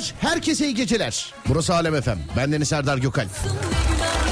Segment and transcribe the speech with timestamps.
[0.00, 1.34] Beyler herkese iyi geceler.
[1.48, 2.18] Burası Alem Efem.
[2.36, 3.26] Bendeniz Serdar Gökal.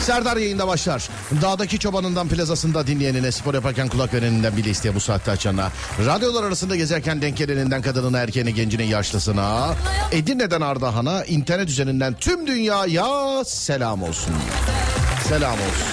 [0.00, 1.08] Serdar yayında başlar.
[1.42, 5.70] Dağdaki çobanından plazasında dinleyenine, spor yaparken kulak vereninden bile isteye bu saatte açana,
[6.06, 9.74] radyolar arasında gezerken denk geleninden kadınına, erkeğine, gencine, yaşlısına,
[10.12, 14.34] Edirne'den Ardahan'a, internet üzerinden tüm dünyaya selam olsun.
[15.28, 15.87] Selam olsun.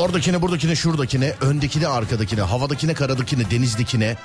[0.00, 4.16] Oradakine, buradakine, şuradakine, öndekine, arkadakine, havadakine, karadakine, denizdekine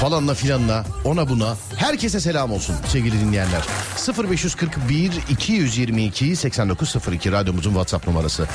[0.00, 3.62] falanla filanla ona buna herkese selam olsun sevgili dinleyenler.
[4.30, 8.48] 0541 222 8902 radyomuzun WhatsApp numarası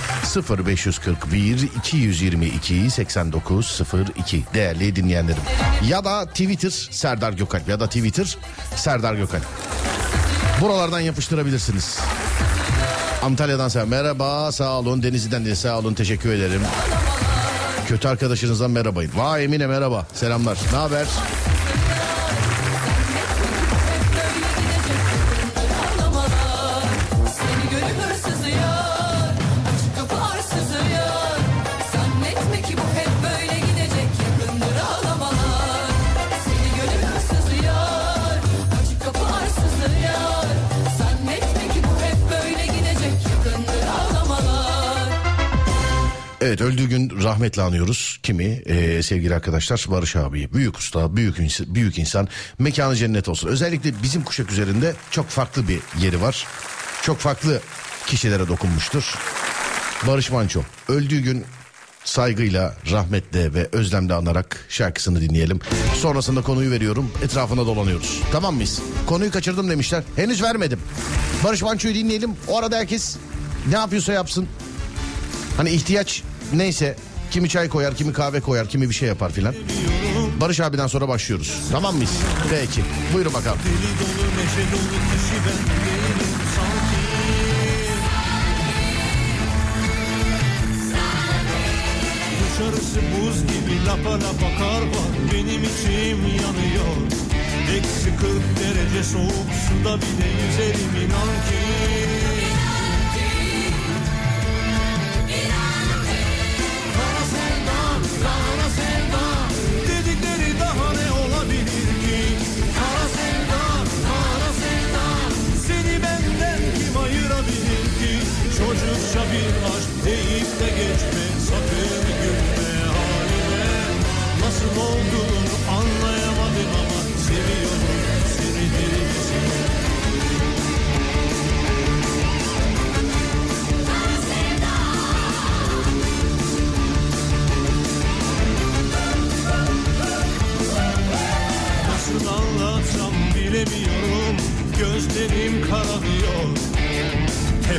[0.60, 5.42] 0541 222 8902 değerli dinleyenlerim.
[5.90, 8.38] Ya da Twitter Serdar Gökalp ya da Twitter
[8.76, 9.46] Serdar Gökalp.
[10.62, 12.00] Buralardan yapıştırabilirsiniz.
[13.22, 16.62] Antalya'dan sen merhaba sağ olun Denizli'den de sağ olun teşekkür ederim.
[17.88, 19.12] Kötü arkadaşınızdan merhabayın.
[19.16, 21.08] Vay Emine merhaba selamlar ne haber?
[46.50, 51.76] Evet öldüğü gün rahmetle anıyoruz kimi ee, sevgili arkadaşlar Barış abi büyük usta büyük insan,
[51.76, 52.28] büyük insan
[52.60, 53.48] mekanı cennet olsun.
[53.48, 56.48] Özellikle bizim kuşak üzerinde çok farklı bir yeri var.
[57.02, 57.62] Çok farklı
[58.08, 59.16] kişilere dokunmuştur.
[60.08, 61.46] Barış Manço öldüğü gün
[62.04, 65.60] saygıyla, rahmetle ve özlemle anarak şarkısını dinleyelim.
[65.96, 67.12] Sonrasında konuyu veriyorum.
[67.24, 68.22] Etrafına dolanıyoruz.
[68.32, 68.82] Tamam mıyız?
[69.06, 70.04] Konuyu kaçırdım demişler.
[70.16, 70.80] Henüz vermedim.
[71.44, 72.32] Barış Manço'yu dinleyelim.
[72.48, 73.18] O arada herkes
[73.72, 74.48] ne yapıyorsa yapsın.
[75.58, 76.24] Hani ihtiyaç
[76.54, 76.96] neyse
[77.32, 79.56] kimi çay koyar, kimi kahve koyar, kimi bir şey yapar filan.
[80.42, 81.54] Barış abiden sonra başlıyoruz.
[81.72, 82.12] Tamam mıyız?
[82.50, 82.82] Peki.
[83.14, 83.60] Buyurun bakalım.
[92.44, 96.96] Dışarısı buz gibi lapa lapa kar var Benim içim yanıyor
[97.78, 98.26] Eksi 40
[98.60, 102.39] derece soğuk suda bile yüzerim inan ki
[108.80, 109.09] Nothing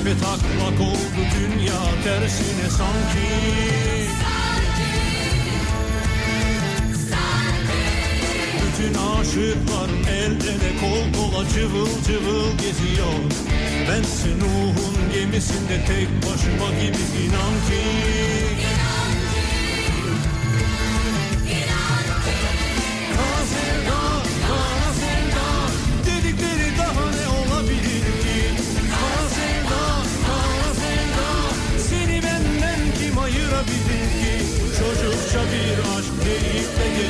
[0.05, 3.31] Tepe taklak oldu dünya tersine sanki.
[8.63, 13.15] Bütün aşıklar el ele kol kola cıvıl cıvıl geziyor.
[13.89, 18.60] Bense Nuh'un gemisinde tek başıma gibi inan ki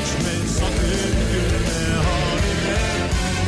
[0.00, 2.78] geçme sakın gülme halime.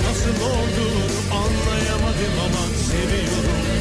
[0.09, 3.72] Nasıl olduğunu anlayamadım ama seviyorum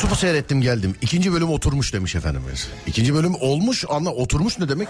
[0.00, 0.94] Yusuf'u seyrettim geldim.
[1.02, 2.68] İkinci bölüm oturmuş demiş efendimiz.
[2.86, 4.88] İkinci bölüm olmuş ama oturmuş ne demek?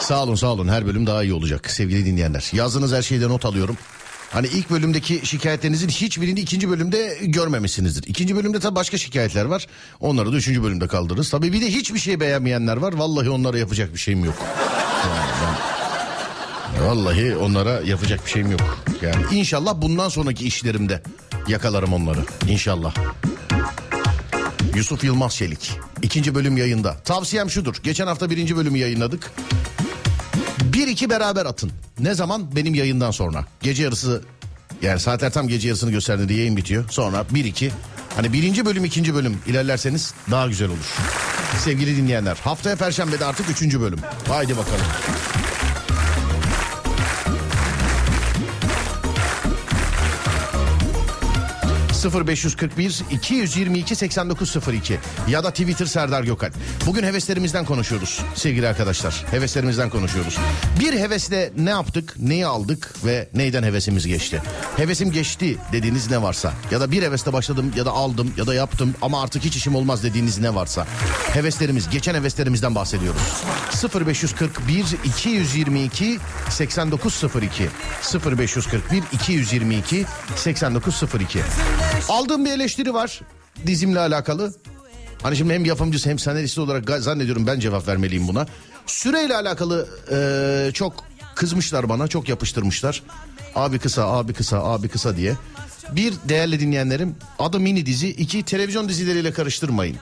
[0.00, 2.50] sağ olun sağ olun her bölüm daha iyi olacak sevgili dinleyenler.
[2.52, 3.76] Yazdığınız her şeyde not alıyorum.
[4.30, 8.02] Hani ilk bölümdeki şikayetlerinizin hiçbirini ikinci bölümde görmemişsinizdir.
[8.08, 9.66] İkinci bölümde tabii başka şikayetler var.
[10.00, 11.30] Onları da üçüncü bölümde kaldırırız.
[11.30, 12.92] Tabii bir de hiçbir şey beğenmeyenler var.
[12.92, 14.36] Vallahi onlara yapacak bir şeyim yok.
[15.06, 18.78] Yani ben- Vallahi onlara yapacak bir şeyim yok.
[19.02, 21.02] Yani inşallah bundan sonraki işlerimde
[21.48, 22.20] yakalarım onları.
[22.48, 22.94] İnşallah.
[24.74, 25.70] Yusuf Yılmaz Çelik.
[26.02, 26.96] İkinci bölüm yayında.
[27.04, 27.74] Tavsiyem şudur.
[27.82, 29.32] Geçen hafta birinci bölümü yayınladık.
[30.64, 31.72] Bir iki beraber atın.
[31.98, 32.56] Ne zaman?
[32.56, 33.44] Benim yayından sonra.
[33.62, 34.22] Gece yarısı
[34.82, 36.84] yani saatler tam gece yarısını gösterdiğinde yayın bitiyor.
[36.90, 37.70] Sonra bir iki.
[38.16, 40.94] Hani birinci bölüm ikinci bölüm ilerlerseniz daha güzel olur.
[41.64, 43.98] Sevgili dinleyenler haftaya perşembede artık üçüncü bölüm.
[44.28, 44.86] Haydi bakalım.
[52.04, 56.50] 0541 222 8902 ya da Twitter Serdar Gökal.
[56.86, 59.24] Bugün heveslerimizden konuşuyoruz sevgili arkadaşlar.
[59.30, 60.38] Heveslerimizden konuşuyoruz.
[60.80, 64.42] Bir hevesle ne yaptık, neyi aldık ve neyden hevesimiz geçti?
[64.76, 68.54] Hevesim geçti dediğiniz ne varsa ya da bir hevesle başladım ya da aldım ya da
[68.54, 70.86] yaptım ama artık hiç işim olmaz dediğiniz ne varsa.
[71.32, 73.44] Heveslerimiz, geçen heveslerimizden bahsediyoruz.
[74.06, 76.18] 0541 222
[76.50, 77.68] 8902
[78.38, 80.06] 0541 222
[80.36, 81.38] 8902
[82.08, 83.20] Aldığım bir eleştiri var
[83.66, 84.54] dizimle alakalı.
[85.22, 88.46] Hani şimdi hem yapımcısı hem senaristi olarak zannediyorum ben cevap vermeliyim buna.
[88.86, 93.02] Süreyle alakalı eee, çok kızmışlar bana, çok yapıştırmışlar.
[93.54, 95.34] Abi kısa, abi kısa, abi kısa diye.
[95.92, 99.96] Bir değerli dinleyenlerim adı mini dizi, iki televizyon dizileriyle karıştırmayın.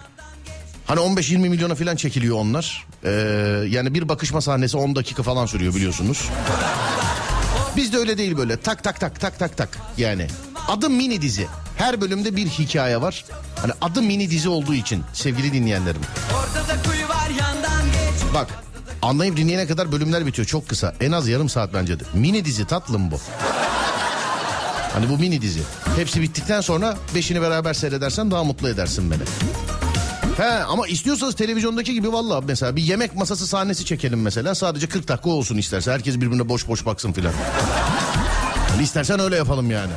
[0.87, 2.87] Hani 15-20 milyona falan çekiliyor onlar.
[3.05, 3.11] Eee,
[3.69, 6.29] yani bir bakışma sahnesi 10 dakika falan sürüyor biliyorsunuz.
[7.77, 10.27] Bizde öyle değil böyle tak tak tak tak tak tak yani.
[10.69, 11.47] Adı mini dizi.
[11.77, 13.25] Her bölümde bir hikaye var.
[13.61, 16.01] Hani adı mini dizi olduğu için sevgili dinleyenlerim.
[16.33, 16.47] Var.
[18.35, 18.47] Bak
[19.03, 20.95] anlayıp dinleyene kadar bölümler bitiyor çok kısa.
[21.01, 22.05] En az yarım saat bence de.
[22.15, 23.21] Mini dizi tatlım bu.
[24.93, 25.61] Hani bu mini dizi.
[25.97, 29.23] Hepsi bittikten sonra beşini beraber seyredersen daha mutlu edersin beni.
[30.37, 34.55] He ama istiyorsanız televizyondaki gibi valla mesela bir yemek masası sahnesi çekelim mesela.
[34.55, 35.93] Sadece 40 dakika olsun isterse.
[35.93, 37.33] Herkes birbirine boş boş baksın filan.
[38.71, 39.93] Hani istersen öyle yapalım yani.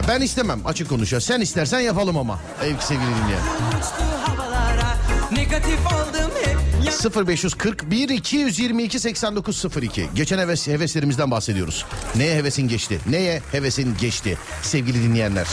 [0.00, 1.22] Ya ben istemem açık konuşuyor.
[1.22, 2.38] Sen istersen yapalım ama.
[2.62, 3.40] Ey sevgili dinleyen.
[3.80, 4.96] Uçtu havalara.
[5.32, 6.56] Negatif oldum hep.
[6.84, 10.08] Ya 0541 222 8902.
[10.14, 11.84] Geçen heves, heveslerimizden bahsediyoruz.
[12.16, 13.00] Neye hevesin geçti?
[13.10, 14.38] Neye hevesin geçti?
[14.62, 15.46] Sevgili dinleyenler.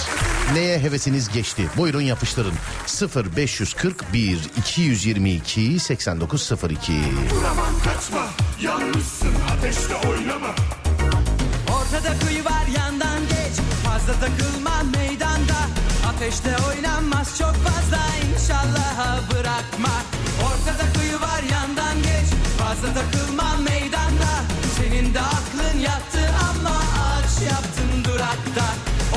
[0.54, 1.68] Neye hevesiniz geçti?
[1.78, 2.54] Buyurun yapıştırın.
[3.36, 6.94] 0541 222 8902.
[7.52, 8.28] Aman kaçma
[8.62, 10.56] Yalnızsın ateşte oynama
[11.98, 13.37] ortada kuyu var yandan geç.
[13.98, 15.60] Fazla takılma meydanda.
[16.10, 19.96] Ateşte oynanmaz çok fazla inşallah bırakma.
[20.48, 22.30] Ortada kuyu var yandan geç.
[22.60, 24.32] Fazla takılma meydanda.
[24.78, 28.66] Senin de aklın yattı ama ağaç yaptın durakta.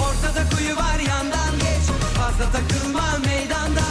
[0.04, 1.86] Ortada kuyu var yandan geç.
[2.16, 3.86] Fazla takılma meydanda.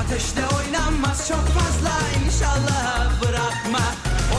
[0.00, 1.94] Ateşte oynanmaz çok fazla
[2.24, 3.84] inşallah bırakma.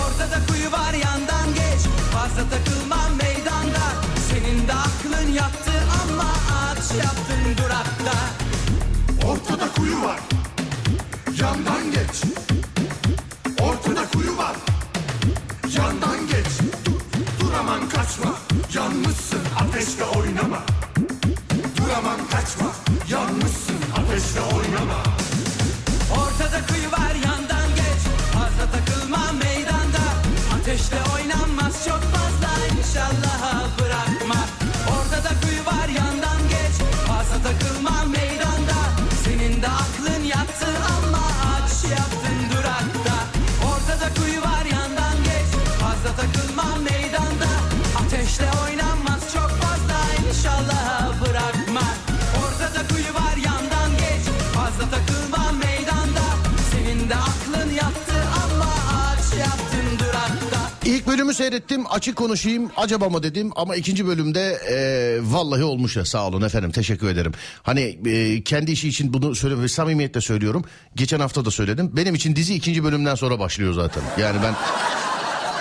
[0.01, 1.81] Ortada kuyu var yandan geç.
[2.13, 3.22] Fazla takılma meydanda.
[6.97, 8.17] Yaptın durakta.
[9.27, 10.19] Ortada kuyu var.
[11.41, 12.23] Yandan geç.
[13.59, 14.55] Ortada kuyu var.
[15.77, 16.71] Yandan geç.
[17.39, 17.53] Dur
[17.89, 18.35] kaçma.
[18.73, 20.72] Yalnızsın ateşte oynama
[61.33, 64.75] seyrettim açık konuşayım acaba mı dedim ama ikinci bölümde e,
[65.21, 67.31] vallahi olmuş ya sağ olun efendim teşekkür ederim.
[67.63, 70.65] Hani e, kendi işi için bunu söylüyorum ve samimiyetle söylüyorum.
[70.95, 74.03] Geçen hafta da söyledim benim için dizi ikinci bölümden sonra başlıyor zaten.
[74.19, 74.53] Yani ben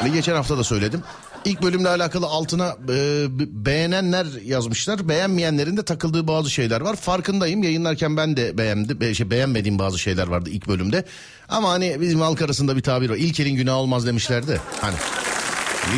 [0.00, 1.02] hani geçen hafta da söyledim.
[1.44, 3.26] İlk bölümle alakalı altına e,
[3.66, 5.08] beğenenler yazmışlar.
[5.08, 6.96] Beğenmeyenlerin de takıldığı bazı şeyler var.
[6.96, 7.62] Farkındayım.
[7.62, 9.00] Yayınlarken ben de beğendim.
[9.00, 11.04] Be, şey, beğenmediğim bazı şeyler vardı ilk bölümde.
[11.48, 13.16] Ama hani bizim halk arasında bir tabir var.
[13.16, 14.60] İlk elin günah olmaz demişlerdi.
[14.80, 14.96] Hani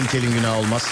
[0.02, 0.82] ilk elin günah olmaz.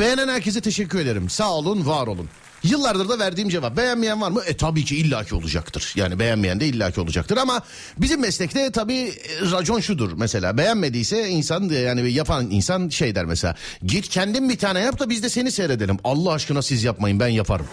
[0.00, 1.30] Beğenen herkese teşekkür ederim.
[1.30, 2.28] Sağ olun, var olun.
[2.62, 3.76] Yıllardır da verdiğim cevap.
[3.76, 4.42] Beğenmeyen var mı?
[4.46, 5.92] E tabii ki illaki olacaktır.
[5.96, 7.62] Yani beğenmeyen de illaki olacaktır ama
[7.98, 10.56] bizim meslekte tabii e, racon şudur mesela.
[10.58, 13.56] Beğenmediyse insan yani yapan insan şey der mesela.
[13.82, 15.98] Git kendin bir tane yap da biz de seni seyredelim.
[16.04, 17.66] Allah aşkına siz yapmayın ben yaparım.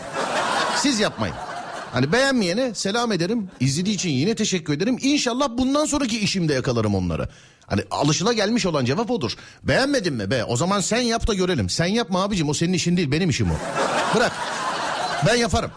[0.77, 1.35] Siz yapmayın.
[1.93, 3.49] Hani beğenmeyene selam ederim.
[3.59, 4.97] İzlediği için yine teşekkür ederim.
[5.01, 7.29] İnşallah bundan sonraki işimde yakalarım onları.
[7.71, 9.31] Hani alışıla gelmiş olan cevap odur.
[9.63, 10.43] Beğenmedin mi be?
[10.43, 11.69] O zaman sen yap da görelim.
[11.69, 13.53] Sen yapma abicim o senin işin değil benim işim o.
[14.15, 14.31] Bırak.
[15.27, 15.71] Ben yaparım.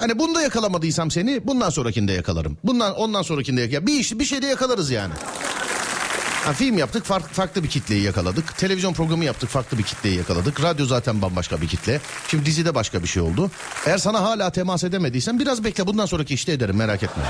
[0.00, 2.58] Hani bunda yakalamadıysam seni bundan sonrakinde yakalarım.
[2.64, 3.86] Bundan ondan sonrakinde yakalarım.
[3.86, 5.12] Bir iş bir şeyde yakalarız yani.
[6.44, 8.56] Ha, film yaptık farklı, farklı bir kitleyi yakaladık.
[8.56, 10.62] Televizyon programı yaptık farklı bir kitleyi yakaladık.
[10.62, 12.00] Radyo zaten bambaşka bir kitle.
[12.28, 13.50] Şimdi dizide başka bir şey oldu.
[13.86, 17.22] Eğer sana hala temas edemediysen biraz bekle bundan sonraki işte ederim merak etme.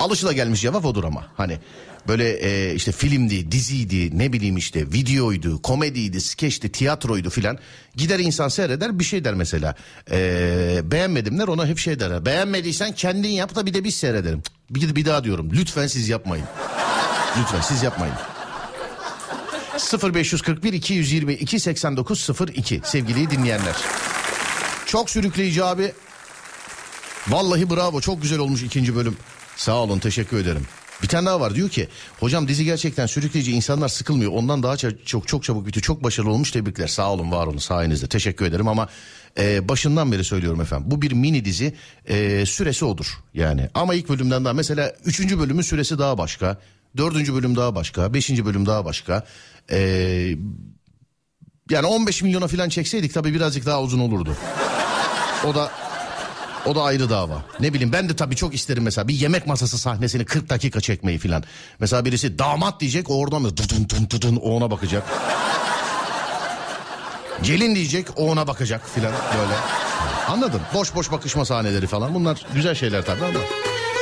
[0.00, 1.58] Alışıla gelmiş cevap odur ama hani
[2.08, 7.58] böyle e, işte filmdi, diziydi, ne bileyim işte videoydu, komediydi, skeçti, tiyatroydu filan.
[7.96, 9.74] Gider insan seyreder bir şey der mesela.
[10.10, 12.26] E, beğenmedim der ona hep şey der.
[12.26, 14.42] Beğenmediysen kendin yap da bir de biz seyredelim.
[14.70, 16.46] Bir, bir daha diyorum lütfen siz yapmayın.
[17.40, 18.14] Lütfen siz yapmayın.
[20.14, 23.76] 0541 222 89 02 sevgili dinleyenler.
[24.86, 25.92] Çok sürükleyici abi.
[27.28, 29.16] Vallahi bravo çok güzel olmuş ikinci bölüm.
[29.56, 30.66] Sağ olun teşekkür ederim.
[31.02, 31.54] Bir tane daha var.
[31.54, 31.88] Diyor ki
[32.20, 34.32] hocam dizi gerçekten sürükleyici insanlar sıkılmıyor.
[34.32, 34.76] Ondan daha
[35.06, 35.82] çok çok, çabuk bitiyor.
[35.82, 36.50] Çok başarılı olmuş.
[36.50, 36.86] Tebrikler.
[36.86, 37.58] Sağ olun var olun.
[37.58, 38.06] Sayenizde.
[38.06, 38.88] Teşekkür ederim ama
[39.38, 40.90] e, başından beri söylüyorum efendim.
[40.90, 41.74] Bu bir mini dizi.
[42.08, 43.68] E, süresi odur yani.
[43.74, 46.58] Ama ilk bölümden daha mesela üçüncü bölümün süresi daha başka.
[46.96, 48.14] Dördüncü bölüm daha başka.
[48.14, 49.26] Beşinci bölüm daha başka.
[49.70, 49.78] E,
[51.70, 54.36] yani 15 milyona falan çekseydik tabii birazcık daha uzun olurdu.
[55.46, 55.70] O da
[56.66, 57.42] o da ayrı dava.
[57.60, 61.18] Ne bileyim ben de tabii çok isterim mesela bir yemek masası sahnesini 40 dakika çekmeyi
[61.18, 61.44] filan.
[61.78, 65.04] Mesela birisi damat diyecek o oradan da tutun tutun tutun o ona bakacak.
[67.42, 69.54] Gelin diyecek o ona bakacak filan böyle.
[70.28, 70.60] Anladın?
[70.74, 73.38] Boş boş bakışma sahneleri falan bunlar güzel şeyler tabii ama.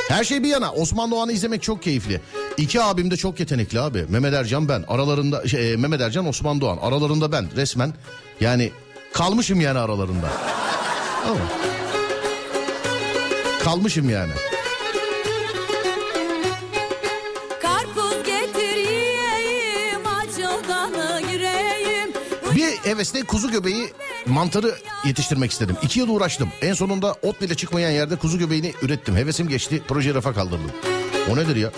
[0.09, 2.21] Her şey bir yana Osman Doğan'ı izlemek çok keyifli.
[2.57, 4.05] İki abim de çok yetenekli abi.
[4.09, 7.93] Mehmet Ercan ben aralarında şey, e, Mehmet Ercan Osman Doğan aralarında ben resmen
[8.41, 8.71] yani
[9.13, 10.27] kalmışım yani aralarında.
[11.27, 11.68] Ama
[13.69, 14.31] kalmışım yani.
[22.55, 23.93] Bir hevesle kuzu göbeği
[24.25, 25.77] mantarı yetiştirmek istedim.
[25.81, 26.49] İki yıl uğraştım.
[26.61, 29.15] En sonunda ot bile çıkmayan yerde kuzu göbeğini ürettim.
[29.15, 29.83] Hevesim geçti.
[29.87, 30.71] Proje rafa kaldırdım.
[31.31, 31.71] O nedir ya?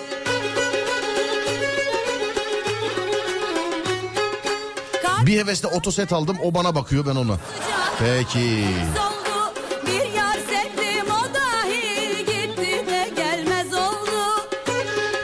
[5.26, 6.38] Bir hevesle otoset aldım.
[6.44, 7.38] O bana bakıyor ben ona.
[8.00, 8.66] Peki.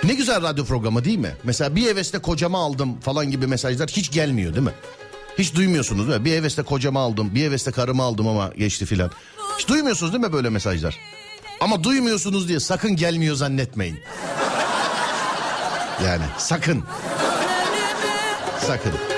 [0.08, 1.36] Ne güzel radyo programı değil mi?
[1.44, 4.74] Mesela bir hevesle kocama aldım falan gibi mesajlar hiç gelmiyor değil mi?
[5.38, 6.26] Hiç duymuyorsunuz değil mi?
[6.26, 9.12] Bir hevesle kocama aldım, bir hevesle karımı aldım ama geçti filan.
[9.60, 10.98] Hiç duymuyorsunuz değil mi böyle mesajlar?
[11.62, 14.00] Ama duymuyorsunuz diye sakın gelmiyor zannetmeyin.
[16.06, 16.84] Yani sakın.
[18.68, 19.17] Sakın.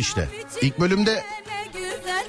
[0.00, 0.28] İşte.
[0.62, 1.24] İlk bölümde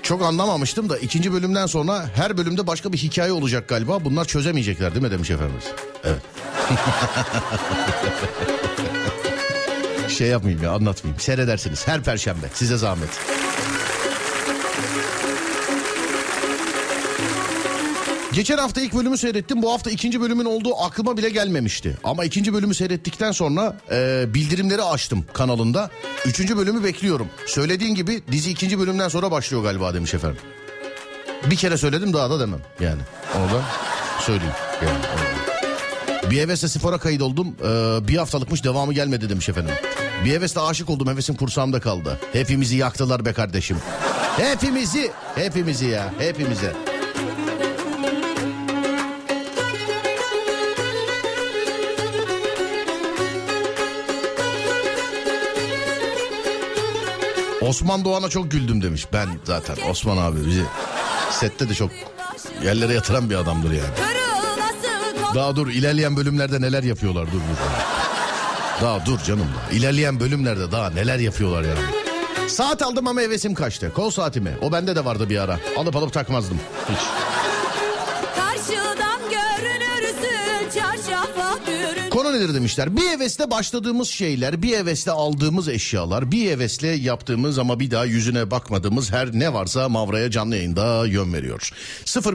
[0.03, 4.05] çok anlamamıştım da ikinci bölümden sonra her bölümde başka bir hikaye olacak galiba.
[4.05, 5.65] Bunlar çözemeyecekler değil mi demiş efendimiz.
[6.03, 6.21] Evet.
[10.11, 11.19] şey yapmayayım ya anlatmayayım.
[11.19, 13.09] Seyredersiniz her perşembe size zahmet.
[18.33, 19.61] Geçen hafta ilk bölümü seyrettim.
[19.61, 21.97] Bu hafta ikinci bölümün olduğu aklıma bile gelmemişti.
[22.03, 25.89] Ama ikinci bölümü seyrettikten sonra e, bildirimleri açtım kanalında.
[26.25, 27.27] Üçüncü bölümü bekliyorum.
[27.45, 30.41] Söylediğin gibi dizi ikinci bölümden sonra başlıyor galiba demiş efendim.
[31.49, 33.01] Bir kere söyledim daha da demem yani.
[33.37, 33.61] Onu da
[34.19, 34.53] söyleyeyim.
[34.85, 36.31] Yani, onu.
[36.31, 37.55] Bir hevesle spora kayıt oldum.
[37.59, 39.73] Ee, bir haftalıkmış devamı gelmedi demiş efendim.
[40.25, 42.19] Bir hevesle aşık oldum hevesim kursağımda kaldı.
[42.33, 43.77] Hepimizi yaktılar be kardeşim.
[44.37, 46.90] Hepimizi, hepimizi ya, hepimize.
[57.71, 59.07] Osman Doğan'a çok güldüm demiş.
[59.13, 60.63] Ben zaten Osman abi bizi
[61.31, 61.91] sette de çok
[62.63, 63.93] yerlere yatıran bir adamdır yani.
[65.35, 67.57] Daha dur ilerleyen bölümlerde neler yapıyorlar dur dur.
[68.81, 69.47] Daha dur canım.
[69.71, 72.49] İlerleyen bölümlerde daha neler yapıyorlar yani.
[72.49, 73.93] Saat aldım ama hevesim kaçtı.
[73.93, 74.57] Kol saati mi?
[74.61, 75.59] O bende de vardı bir ara.
[75.77, 76.59] Alıp alıp takmazdım.
[76.89, 76.99] Hiç.
[82.31, 82.97] Konu nedir demişler.
[82.97, 88.51] Bir hevesle başladığımız şeyler, bir hevesle aldığımız eşyalar, bir hevesle yaptığımız ama bir daha yüzüne
[88.51, 91.69] bakmadığımız her ne varsa Mavra'ya canlı yayında yön veriyor.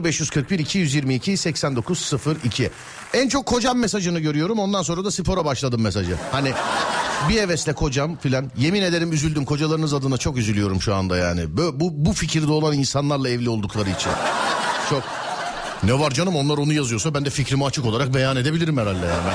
[0.03, 2.69] 0541 222 8902.
[3.13, 6.15] En çok kocam mesajını görüyorum ondan sonra da spora başladım mesajı.
[6.31, 6.51] Hani
[7.29, 8.51] bir hevesle kocam filan.
[8.57, 11.57] Yemin ederim üzüldüm kocalarınız adına çok üzülüyorum şu anda yani.
[11.57, 14.11] Bu, bu, bu fikirde olan insanlarla evli oldukları için.
[14.89, 15.03] Çok.
[15.83, 19.33] Ne var canım onlar onu yazıyorsa ben de fikrimi açık olarak beyan edebilirim herhalde yani.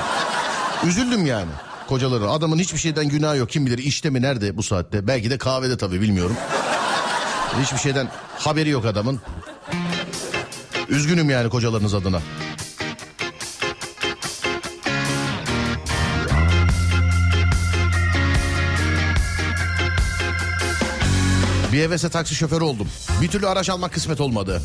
[0.87, 1.51] Üzüldüm yani
[1.89, 2.31] kocaları.
[2.31, 3.51] Adamın hiçbir şeyden günahı yok.
[3.51, 5.07] Kim bilir işte mi nerede bu saatte?
[5.07, 6.37] Belki de kahvede tabii bilmiyorum.
[7.63, 9.21] Hiçbir şeyden haberi yok adamın.
[10.89, 12.21] Üzgünüm yani kocalarınız adına.
[21.73, 22.89] Bir hevese taksi şoförü oldum.
[23.23, 24.63] Bir türlü araç almak kısmet olmadı.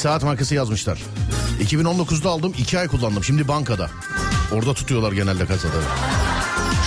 [0.00, 1.02] Saat markası yazmışlar.
[1.62, 3.24] 2019'da aldım 2 ay kullandım.
[3.24, 3.90] Şimdi bankada.
[4.52, 5.72] Orada tutuyorlar genelde kasada.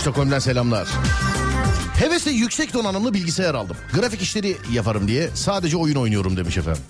[0.02, 0.88] Stockholm'den selamlar.
[2.00, 3.78] Hevesle yüksek donanımlı bilgisayar aldım.
[3.94, 6.82] Grafik işleri yaparım diye sadece oyun oynuyorum demiş efendim.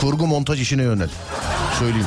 [0.00, 1.10] Kurgu montaj işine yönel.
[1.78, 2.06] Söyleyeyim.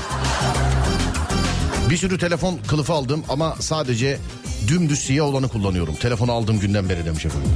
[1.89, 4.19] Bir sürü telefon kılıfı aldım ama sadece
[4.67, 5.95] dümdüz siyah olanı kullanıyorum.
[5.95, 7.49] Telefonu aldığım günden beri demiş efendim.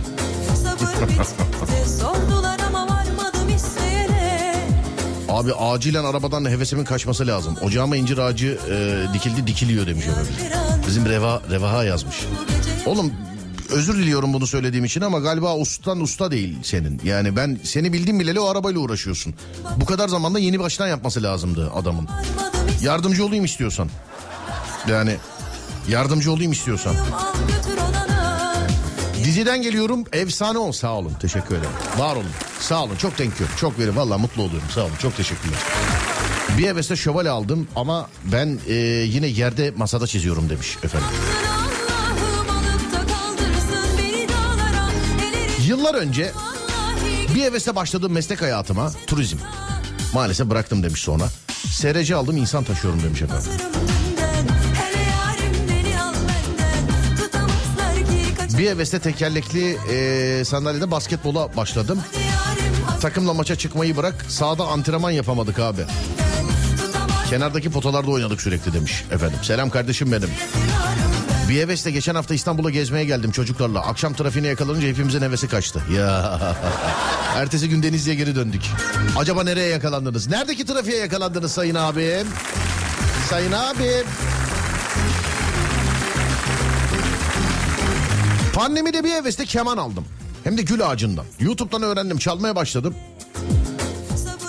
[5.38, 7.56] Abi acilen arabadan hevesimin kaçması lazım.
[7.62, 10.34] Ocağıma incir ağacı e, dikildi dikiliyor demiş efendim.
[10.88, 12.16] Bizim Reva, Revaha yazmış.
[12.86, 13.14] Oğlum
[13.70, 17.02] özür diliyorum bunu söylediğim için ama galiba ustan usta değil senin.
[17.04, 19.34] Yani ben seni bildiğim bileli o arabayla uğraşıyorsun.
[19.78, 22.08] Bu kadar zamanda yeni baştan yapması lazımdı adamın.
[22.82, 23.90] Yardımcı olayım istiyorsan.
[24.88, 25.16] Yani
[25.90, 26.96] yardımcı olayım istiyorsan.
[29.28, 31.70] Diziden geliyorum efsane ol sağ olun teşekkür ederim.
[31.98, 33.50] Var olun sağ olun çok thank you.
[33.60, 35.60] Çok verin valla mutlu oluyorum sağ olun çok teşekkürler.
[36.58, 38.74] Bir hevesle şövalye aldım ama ben e,
[39.06, 41.08] yine yerde masada çiziyorum demiş efendim.
[45.68, 46.32] Yıllar önce
[47.36, 49.38] bir hevesle başladığım meslek hayatıma turizm.
[50.14, 51.24] Maalesef bıraktım demiş sonra.
[51.72, 53.52] SRC aldım insan taşıyorum demiş efendim.
[58.58, 62.00] Bir hevesle tekerlekli e, sandalyede basketbola başladım.
[63.02, 65.82] Takımla maça çıkmayı bırak sahada antrenman yapamadık abi.
[67.30, 69.40] Kenardaki potalarda oynadık sürekli demiş efendim.
[69.42, 70.30] Selam kardeşim benim.
[71.50, 73.80] Bir hevesle geçen hafta İstanbul'a gezmeye geldim çocuklarla.
[73.80, 75.82] Akşam trafiğine yakalanınca hepimizin hevesi kaçtı.
[75.96, 76.40] Ya.
[77.36, 78.62] Ertesi gün Denizli'ye geri döndük.
[79.18, 80.28] Acaba nereye yakalandınız?
[80.28, 82.28] Neredeki trafiğe yakalandınız sayın abim?
[83.30, 84.06] Sayın abim.
[88.58, 90.06] Pandemide bir hevesle keman aldım.
[90.44, 91.26] Hem de gül ağacından.
[91.40, 92.96] YouTube'dan öğrendim çalmaya başladım.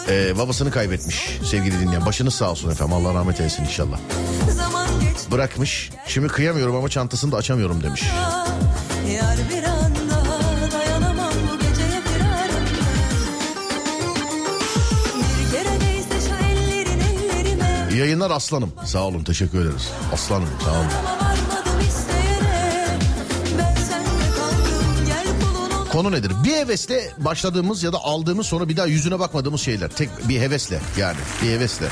[0.08, 2.06] Ee, babasını kaybetmiş sevgili dinleyen.
[2.06, 3.98] Başınız sağ olsun efendim Allah rahmet eylesin inşallah.
[5.30, 5.90] Bırakmış.
[6.06, 8.02] Şimdi kıyamıyorum ama çantasını da açamıyorum demiş.
[9.14, 9.62] Yar bir
[10.72, 12.02] dayanamam bu geceye
[17.98, 18.72] Yayınlar aslanım.
[18.84, 19.88] Sağ olun teşekkür ederiz.
[20.12, 21.17] Aslanım sağ olun.
[25.98, 26.32] Konu nedir?
[26.44, 29.88] Bir hevesle başladığımız ya da aldığımız sonra bir daha yüzüne bakmadığımız şeyler.
[29.88, 31.88] Tek bir hevesle yani bir hevesle.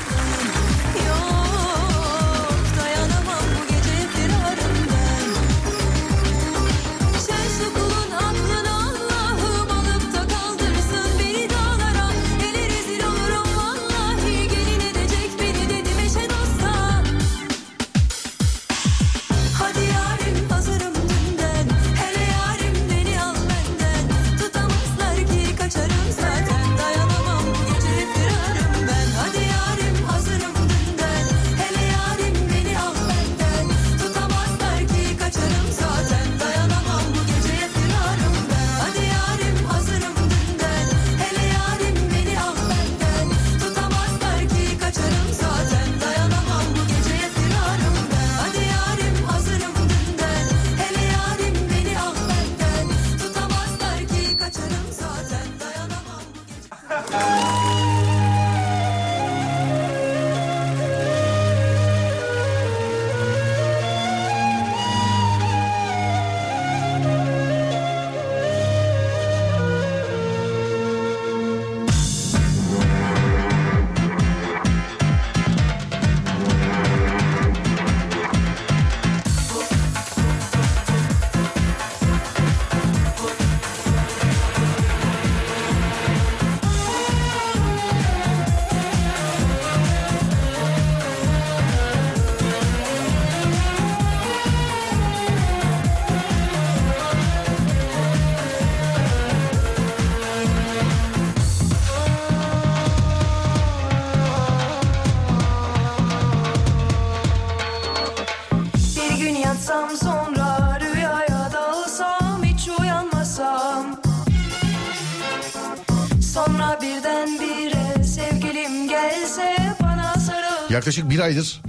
[120.87, 121.61] Yaklaşık bir aydır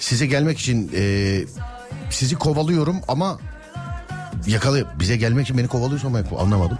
[0.00, 1.44] size gelmek için e,
[2.10, 3.38] sizi kovalıyorum ama
[4.46, 6.78] yakalı bize gelmek için beni kovalıyorsan ben anlamadım.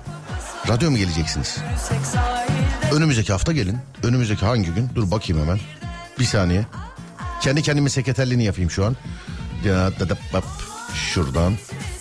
[0.68, 1.58] Radyo mu geleceksiniz?
[2.92, 3.78] Önümüzdeki hafta gelin.
[4.02, 4.90] Önümüzdeki hangi gün?
[4.94, 5.60] Dur bakayım hemen.
[6.18, 6.66] Bir saniye.
[7.40, 8.96] Kendi kendime sekreterliğini yapayım şu an.
[10.94, 11.54] Şuradan.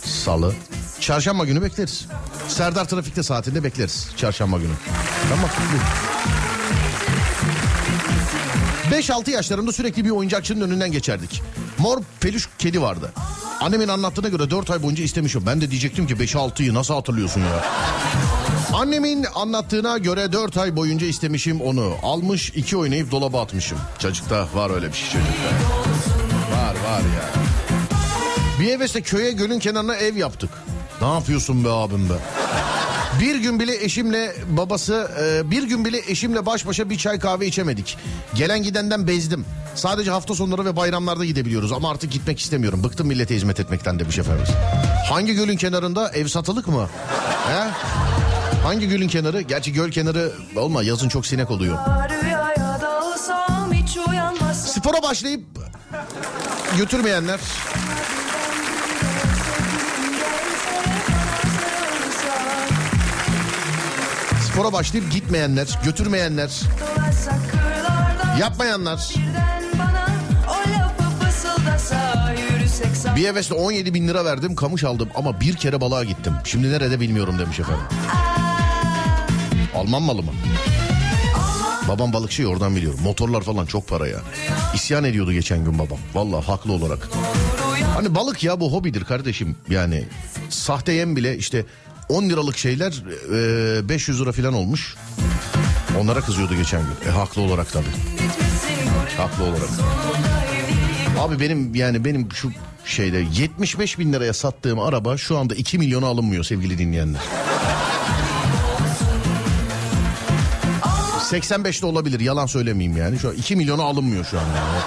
[0.06, 0.54] Salı.
[1.00, 2.08] Çarşamba günü bekleriz.
[2.48, 4.10] Serdar Trafik'te saatinde bekleriz.
[4.18, 4.74] Çarşamba günü.
[5.30, 5.50] Tamam.
[8.92, 11.42] 5-6 yaşlarında sürekli bir oyuncakçının önünden geçerdik.
[11.78, 13.12] Mor peluş kedi vardı.
[13.62, 15.44] Annemin anlattığına göre 4 ay boyunca istemişim.
[15.46, 17.66] Ben de diyecektim ki 5-6'yı nasıl hatırlıyorsun ya?
[18.74, 21.94] Annemin anlattığına göre 4 ay boyunca istemişim onu.
[22.04, 23.78] Almış iki oynayıp dolaba atmışım.
[24.00, 25.32] Çocukta var öyle bir şey çocukta.
[26.58, 27.30] Var var ya.
[28.60, 30.50] Bir hevesle köye gölün kenarına ev yaptık.
[31.02, 32.14] Ne yapıyorsun be abim be?
[33.20, 37.48] Bir gün bile eşimle babası e, bir gün bile eşimle baş başa bir çay kahve
[37.48, 37.98] içemedik.
[38.36, 39.46] Gelen gidenden bezdim.
[39.76, 42.84] Sadece hafta sonları ve bayramlarda gidebiliyoruz ama artık gitmek istemiyorum.
[42.84, 44.50] Bıktım millete hizmet etmekten demiş efendimiz.
[45.10, 46.10] Hangi gölün kenarında?
[46.10, 46.90] Ev satılık mı?
[47.48, 47.70] He?
[48.64, 49.42] Hangi gölün kenarı?
[49.42, 51.78] Gerçi göl kenarı olma yazın çok sinek oluyor.
[54.54, 55.42] Spora başlayıp
[56.78, 57.40] götürmeyenler
[64.62, 66.62] spora başlayıp gitmeyenler, götürmeyenler,
[68.40, 69.14] yapmayanlar.
[73.16, 76.34] Bir hevesle 17 bin lira verdim kamış aldım ama bir kere balığa gittim.
[76.44, 77.84] Şimdi nerede bilmiyorum demiş efendim.
[79.76, 80.32] Alman malı mı?
[81.88, 83.00] Babam balıkçı oradan biliyorum.
[83.04, 84.20] Motorlar falan çok para ya.
[84.76, 86.00] İsyan ediyordu geçen gün babam.
[86.14, 87.10] Vallahi haklı olarak.
[87.96, 89.56] Hani balık ya bu hobidir kardeşim.
[89.70, 90.06] Yani
[90.50, 91.66] sahte yem bile işte
[92.12, 93.04] 10 liralık şeyler
[93.80, 94.96] e, 500 lira falan olmuş.
[96.00, 97.10] Onlara kızıyordu geçen gün.
[97.10, 97.86] E, haklı olarak tabii.
[99.18, 99.70] Haklı olarak.
[101.20, 102.52] Abi benim yani benim şu
[102.86, 107.22] şeyde 75 bin liraya sattığım araba şu anda 2 milyona alınmıyor sevgili dinleyenler.
[111.32, 113.20] 85'te olabilir yalan söylemeyeyim yani.
[113.20, 114.82] Şu an 2 milyona alınmıyor şu an yani.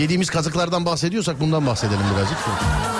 [0.00, 2.38] Yediğimiz kazıklardan bahsediyorsak bundan bahsedelim birazcık.
[2.38, 2.93] Bir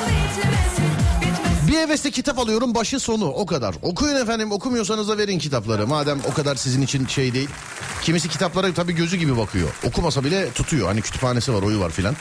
[1.85, 3.75] hevesle kitap alıyorum başı sonu o kadar.
[3.83, 5.87] Okuyun efendim okumuyorsanız da verin kitapları.
[5.87, 7.49] Madem o kadar sizin için şey değil.
[8.03, 9.69] Kimisi kitaplara tabii gözü gibi bakıyor.
[9.85, 10.87] Okumasa bile tutuyor.
[10.87, 12.17] Hani kütüphanesi var oyu var filan.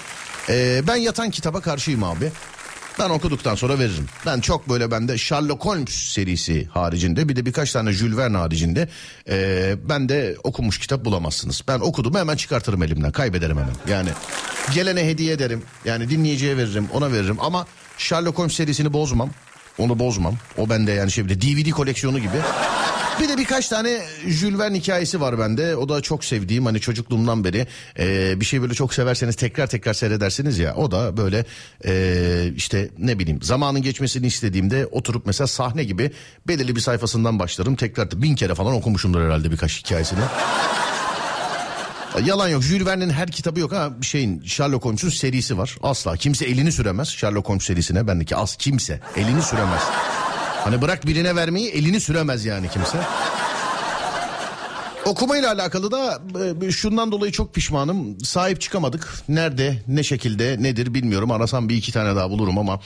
[0.50, 2.32] Ee, ben yatan kitaba karşıyım abi.
[3.00, 4.06] Ben okuduktan sonra veririm.
[4.26, 8.90] Ben çok böyle bende Sherlock Holmes serisi haricinde bir de birkaç tane Jules Verne haricinde
[9.30, 11.62] ee, ben de okumuş kitap bulamazsınız.
[11.68, 13.76] Ben okudum hemen çıkartırım elimden kaybederim hemen.
[13.90, 14.10] Yani
[14.74, 19.30] gelene hediye ederim yani dinleyiciye veririm ona veririm ama Sherlock Holmes serisini bozmam.
[19.78, 20.36] Onu bozmam.
[20.58, 22.38] O bende yani şey DVD koleksiyonu gibi.
[23.22, 25.76] Bir de birkaç tane Jules Verne hikayesi var bende.
[25.76, 27.68] O da çok sevdiğim hani çocukluğumdan beri
[28.00, 30.76] e, bir şey böyle çok severseniz tekrar tekrar seyredersiniz ya.
[30.76, 31.46] O da böyle
[31.86, 36.12] e, işte ne bileyim zamanın geçmesini istediğimde oturup mesela sahne gibi
[36.48, 37.76] belirli bir sayfasından başlarım.
[37.76, 40.20] Tekrar bin kere falan okumuşumdur herhalde birkaç hikayesini.
[42.26, 42.64] Yalan yok.
[42.64, 45.78] Jules Verne'in her kitabı yok bir şeyin Sherlock Holmes'un serisi var.
[45.84, 48.08] Asla kimse elini süremez Sherlock Holmes serisine.
[48.08, 49.82] Bendeki az kimse elini süremez.
[50.64, 52.98] Hani bırak birine vermeyi elini süremez yani kimse.
[55.06, 56.22] Okumayla alakalı da
[56.68, 58.20] e, şundan dolayı çok pişmanım.
[58.20, 59.14] Sahip çıkamadık.
[59.30, 61.32] Nerede, ne şekilde, nedir bilmiyorum.
[61.32, 62.80] Arasam bir iki tane daha bulurum ama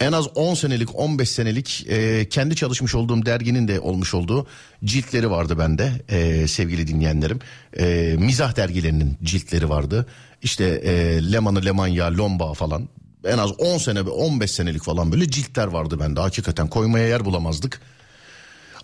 [0.00, 4.46] en az 10 senelik, 15 senelik e, kendi çalışmış olduğum derginin de olmuş olduğu
[4.84, 7.38] ciltleri vardı bende e, sevgili dinleyenlerim.
[7.78, 10.06] E, mizah dergilerinin ciltleri vardı.
[10.42, 10.92] İşte e,
[11.32, 12.88] Leman'ı Lemanya, Lomba falan.
[13.24, 16.20] En az 10 sene, 15 senelik falan böyle ciltler vardı bende.
[16.20, 17.80] Hakikaten koymaya yer bulamazdık.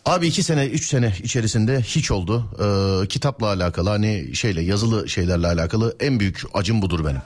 [0.05, 2.45] Abi iki sene, üç sene içerisinde hiç oldu.
[2.55, 7.23] Ee, kitapla alakalı hani şeyle yazılı şeylerle alakalı en büyük acım budur benim.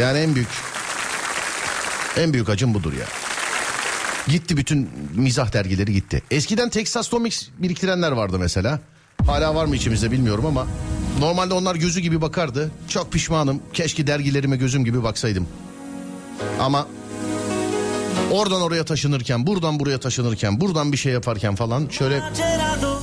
[0.00, 0.73] Yani en büyük
[2.16, 3.06] en büyük acım budur ya.
[4.28, 6.22] Gitti bütün mizah dergileri gitti.
[6.30, 8.80] Eskiden Texas Comics biriktirenler vardı mesela.
[9.26, 10.66] Hala var mı içimizde bilmiyorum ama
[11.18, 12.70] normalde onlar gözü gibi bakardı.
[12.88, 13.62] Çok pişmanım.
[13.72, 15.48] Keşke dergilerime gözüm gibi baksaydım.
[16.60, 16.88] Ama
[18.30, 22.22] oradan oraya taşınırken, buradan buraya taşınırken, buradan bir şey yaparken falan şöyle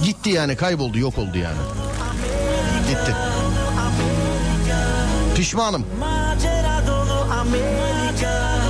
[0.03, 1.57] gitti yani kayboldu, yok oldu yani.
[2.89, 3.15] Gitti.
[5.35, 5.85] Pişmanım.
[5.99, 8.60] Macera dolu Amerika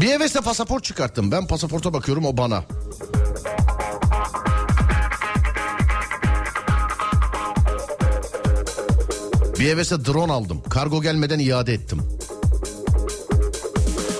[0.00, 1.30] Bir hevesle pasaport çıkarttım.
[1.30, 2.64] Ben pasaporta bakıyorum o bana.
[9.58, 10.62] Bir hevesle drone aldım.
[10.70, 12.02] Kargo gelmeden iade ettim.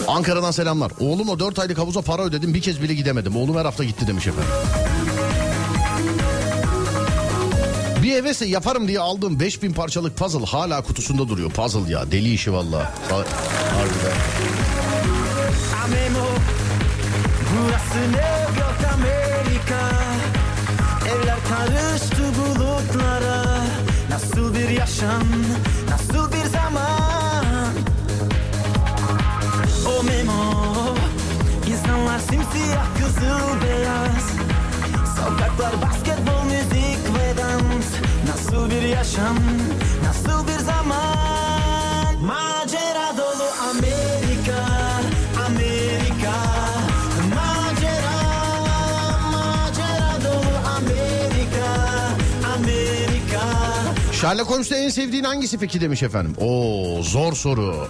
[0.08, 0.92] Ankara'dan selamlar.
[1.00, 3.36] Oğlumla 4 aylık havuza para ödedim bir kez bile gidemedim.
[3.36, 4.50] Oğlum her hafta gitti demiş efendim.
[8.02, 11.50] Bir hevesle yaparım diye aldığım 5000 parçalık puzzle hala kutusunda duruyor.
[11.50, 12.94] Puzzle ya deli işi valla.
[15.86, 16.14] Ha- Harbiden.
[16.14, 16.26] Amemo
[17.52, 19.90] Burası New York Amerika
[21.08, 23.44] Evler karıştı bulutlara
[24.10, 25.22] Nasıl bir yaşam
[25.90, 27.44] Nasıl bir zaman
[29.86, 30.94] O Memo
[31.66, 34.26] İnsanlar simsiyah kızıl beyaz
[35.16, 37.86] Sokaklar basketbol, müzik ve dans
[38.28, 39.36] Nasıl bir yaşam,
[40.04, 41.45] nasıl bir zaman
[54.26, 56.34] Sherlock Holmes'te en sevdiğin hangisi peki demiş efendim.
[56.38, 57.88] Oo zor soru.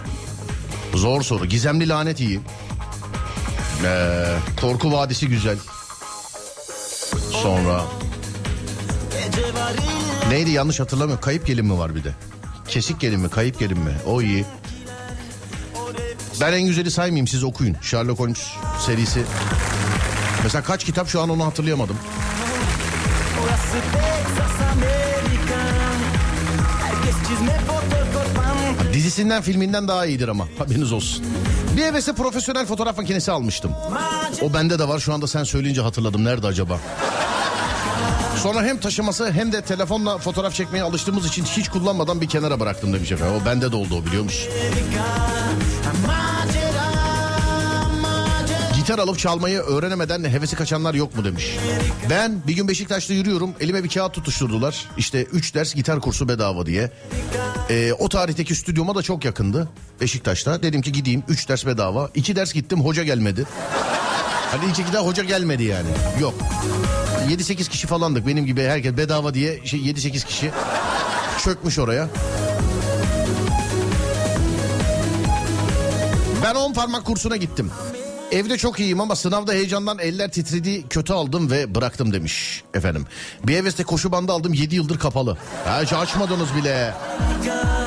[0.94, 1.46] Zor soru.
[1.46, 2.40] Gizemli lanet iyi.
[3.84, 5.56] Ee, Korku Vadisi güzel.
[7.42, 7.84] Sonra
[10.30, 11.24] neydi yanlış hatırlamıyorum.
[11.24, 12.12] Kayıp gelin mi var bir de.
[12.68, 14.44] Kesik gelin mi kayıp gelin mi o iyi.
[16.40, 17.76] Ben en güzeli saymayayım siz okuyun.
[17.82, 18.46] Sherlock Holmes
[18.86, 19.22] serisi.
[20.42, 21.96] Mesela kaç kitap şu an onu hatırlayamadım.
[23.42, 24.15] Orası
[28.92, 31.24] Dizisinden filminden daha iyidir ama haberiniz olsun.
[31.76, 33.72] Bir hevesle profesyonel fotoğraf makinesi almıştım.
[34.42, 36.24] O bende de var şu anda sen söyleyince hatırladım.
[36.24, 36.80] Nerede acaba?
[38.42, 42.92] Sonra hem taşıması hem de telefonla fotoğraf çekmeye alıştığımız için hiç kullanmadan bir kenara bıraktım
[42.92, 43.40] demiş efendim.
[43.42, 44.48] O bende de oldu o biliyor musun?
[48.86, 51.56] Gitar alıp çalmayı öğrenemeden hevesi kaçanlar yok mu demiş.
[52.10, 53.54] Ben bir gün Beşiktaş'ta yürüyorum.
[53.60, 54.84] Elime bir kağıt tutuşturdular.
[54.98, 56.90] İşte 3 ders gitar kursu bedava diye.
[57.70, 59.68] Ee, o tarihteki stüdyoma da çok yakındı.
[60.00, 60.62] Beşiktaş'ta.
[60.62, 62.10] Dedim ki gideyim 3 ders bedava.
[62.14, 63.46] 2 ders gittim hoca gelmedi.
[64.50, 65.88] Hani ilk iki de hoca gelmedi yani.
[66.20, 66.34] Yok.
[67.28, 70.50] 7-8 kişi falandık benim gibi herkes bedava diye şey 7-8 kişi
[71.44, 72.08] çökmüş oraya.
[76.42, 77.70] Ben 10 parmak kursuna gittim.
[78.32, 83.06] Evde çok iyiyim ama sınavda heyecandan eller titredi kötü aldım ve bıraktım demiş efendim.
[83.44, 85.36] Bir heveste koşu bandı aldım 7 yıldır kapalı.
[85.64, 86.94] Ha, hiç açmadınız bile.
[87.30, 87.86] Macera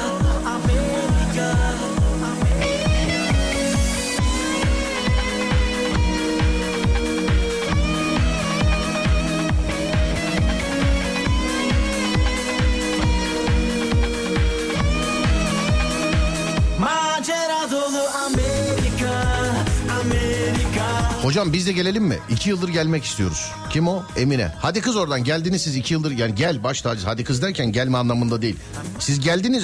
[21.40, 22.20] Hocam biz de gelelim mi?
[22.30, 23.52] 2 yıldır gelmek istiyoruz.
[23.70, 24.04] Kim o?
[24.18, 24.52] Emine.
[24.62, 26.12] Hadi kız oradan geldiniz siz 2 yıldır.
[26.12, 27.06] Yani gel baş tacı.
[27.06, 28.56] Hadi kız derken gelme anlamında değil.
[29.00, 29.64] Siz geldiniz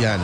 [0.00, 0.22] yani.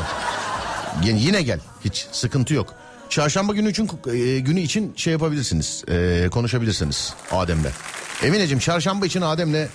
[1.04, 1.60] Yani yine gel.
[1.84, 2.74] Hiç sıkıntı yok.
[3.08, 5.84] Çarşamba günü için e, günü için şey yapabilirsiniz.
[5.88, 7.70] E, konuşabilirsiniz Adem'le.
[8.22, 9.68] Emineciğim çarşamba için Adem'le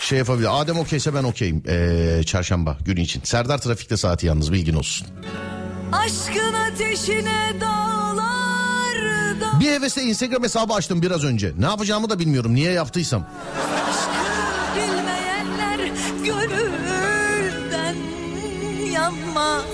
[0.00, 0.60] şey yapabilir.
[0.60, 1.62] Adem okeyse ben okeyim.
[1.68, 3.22] E, çarşamba günü için.
[3.24, 5.06] Serdar trafikte saati yalnız bilgin olsun.
[5.92, 7.97] Aşkın ateşine dağlarda
[9.60, 11.52] Bir hevesle Instagram hesabı açtım biraz önce.
[11.58, 12.54] Ne yapacağımı da bilmiyorum.
[12.54, 13.26] Niye yaptıysam.
[14.76, 15.78] bilmeyenler
[16.24, 17.96] gönülden
[18.92, 19.64] yanmaz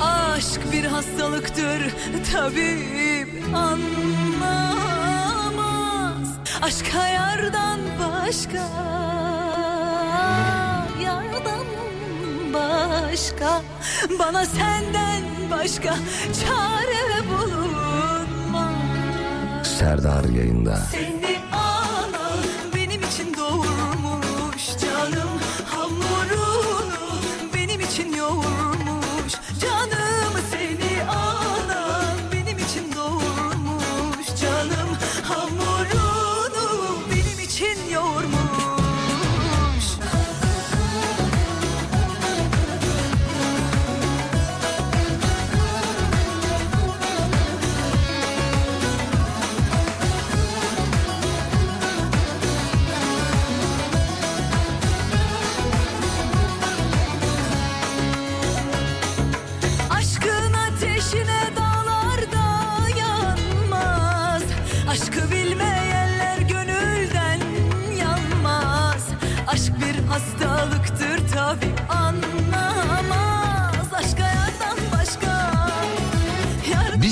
[0.00, 1.94] Aşk bir hastalıktır
[2.32, 3.88] tabip anlamaz
[6.62, 8.68] Aşka yardan başka
[11.04, 11.66] Yardan
[12.54, 13.62] başka
[14.18, 15.96] Bana senden başka
[16.40, 17.57] çare bulunmaz
[19.78, 20.76] Serdar yayında.
[20.76, 21.47] seni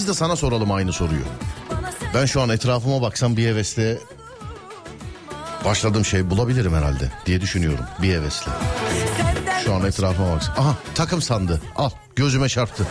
[0.06, 1.24] Biz de sana soralım aynı soruyu.
[2.14, 3.98] Ben şu an etrafıma baksam bir hevesle
[5.64, 8.52] başladığım şey bulabilirim herhalde diye düşünüyorum bir hevesle.
[9.64, 10.54] Şu an etrafıma baksam.
[10.58, 11.60] Aha takım sandı.
[11.76, 12.86] Al gözüme çarptı.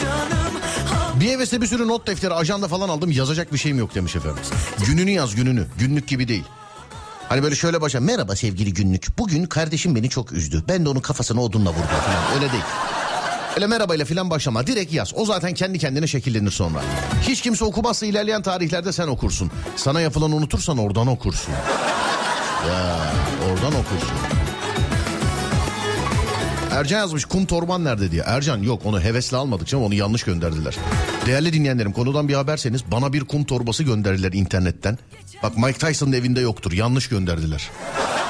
[0.03, 3.11] canım Ha- Bir hevesle bir sürü not defteri, ajanda falan aldım.
[3.11, 4.39] Yazacak bir şeyim yok demiş efendim.
[4.85, 5.65] Gününü yaz gününü.
[5.79, 6.43] Günlük gibi değil.
[7.29, 9.17] Hani böyle şöyle başa merhaba sevgili günlük.
[9.17, 10.63] Bugün kardeşim beni çok üzdü.
[10.67, 12.33] Ben de onun kafasına odunla vurdum falan.
[12.35, 12.63] Öyle değil.
[13.57, 14.67] Öyle merhabayla falan başlama.
[14.67, 15.13] Direkt yaz.
[15.15, 16.81] O zaten kendi kendine şekillenir sonra.
[17.21, 19.51] Hiç kimse okumazsa ilerleyen tarihlerde sen okursun.
[19.75, 21.53] Sana yapılanı unutursan oradan okursun.
[22.67, 22.97] Ya
[23.45, 24.17] oradan okursun.
[26.71, 28.23] Ercan yazmış kum torban nerede diye.
[28.25, 30.75] Ercan yok onu hevesle almadık canım onu yanlış gönderdiler.
[31.25, 34.97] Değerli dinleyenlerim konudan bir haberseniz bana bir kum torbası gönderdiler internetten.
[35.43, 37.69] Bak Mike Tyson'ın evinde yoktur yanlış gönderdiler.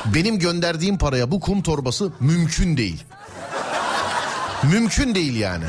[0.05, 3.03] Benim gönderdiğim paraya bu kum torbası mümkün değil.
[4.72, 5.65] Mümkün değil yani.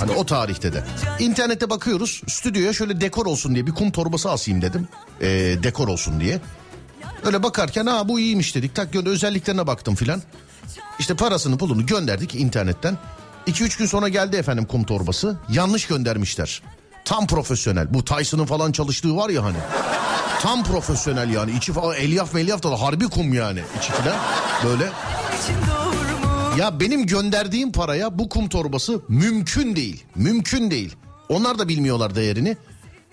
[0.00, 0.84] Hani o tarihte de.
[1.18, 4.88] İnternete bakıyoruz stüdyoya şöyle dekor olsun diye bir kum torbası asayım dedim.
[5.20, 5.26] Ee,
[5.62, 6.40] dekor olsun diye.
[7.24, 8.74] Öyle bakarken ha bu iyiymiş dedik.
[8.74, 10.22] Tak gönder özelliklerine baktım filan.
[10.98, 12.98] İşte parasını pulunu gönderdik internetten.
[13.46, 15.36] 2-3 gün sonra geldi efendim kum torbası.
[15.48, 16.62] Yanlış göndermişler.
[17.04, 17.94] Tam profesyonel.
[17.94, 19.56] Bu Tyson'ın falan çalıştığı var ya hani.
[20.40, 21.50] Tam profesyonel yani.
[21.52, 23.62] içi falan elyaf melyaf da harbi kum yani.
[23.78, 24.16] içi filan
[24.64, 24.90] böyle.
[26.58, 30.04] Ya benim gönderdiğim paraya bu kum torbası mümkün değil.
[30.14, 30.96] Mümkün değil.
[31.28, 32.56] Onlar da bilmiyorlar değerini.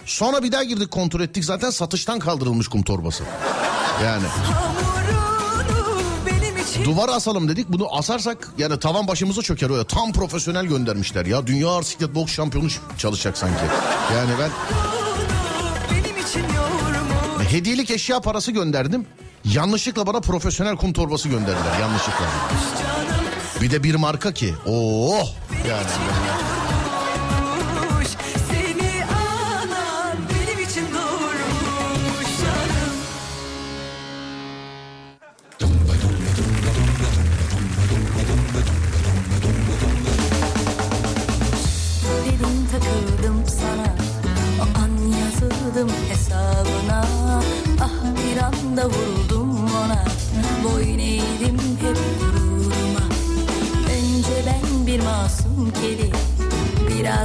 [0.06, 3.24] Sonra bir daha girdik kontrol ettik zaten satıştan kaldırılmış kum torbası.
[4.04, 4.24] Yani
[6.84, 9.84] duvara asalım dedik bunu asarsak yani tavan başımıza çöker ya.
[9.84, 11.48] Tam profesyonel göndermişler ya.
[11.48, 12.68] Dünya ağır siklet boks şampiyonu
[12.98, 13.64] çalışacak sanki.
[14.14, 14.50] Yani ben
[17.50, 19.06] hediyelik eşya parası gönderdim.
[19.44, 22.26] Yanlışlıkla bana profesyonel kum torbası gönderdiler yanlışlıkla.
[23.62, 24.54] Bir de bir marka ki.
[24.68, 25.30] Oh
[25.70, 26.55] yani.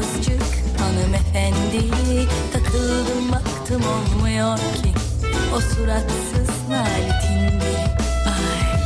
[0.00, 0.42] Birazcık
[0.80, 1.90] hanımefendi.
[2.52, 4.92] Takıldım baktım olmuyor ki.
[5.56, 7.86] O suratsız naletin biri.
[8.26, 8.80] Ay.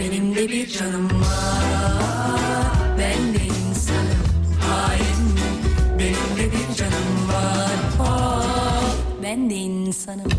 [0.00, 2.72] Benim de bir canım var.
[2.98, 4.24] Ben de insanım.
[4.60, 5.38] Hain.
[5.98, 7.70] Benim de bir canım var.
[9.22, 10.32] Ben de insanım.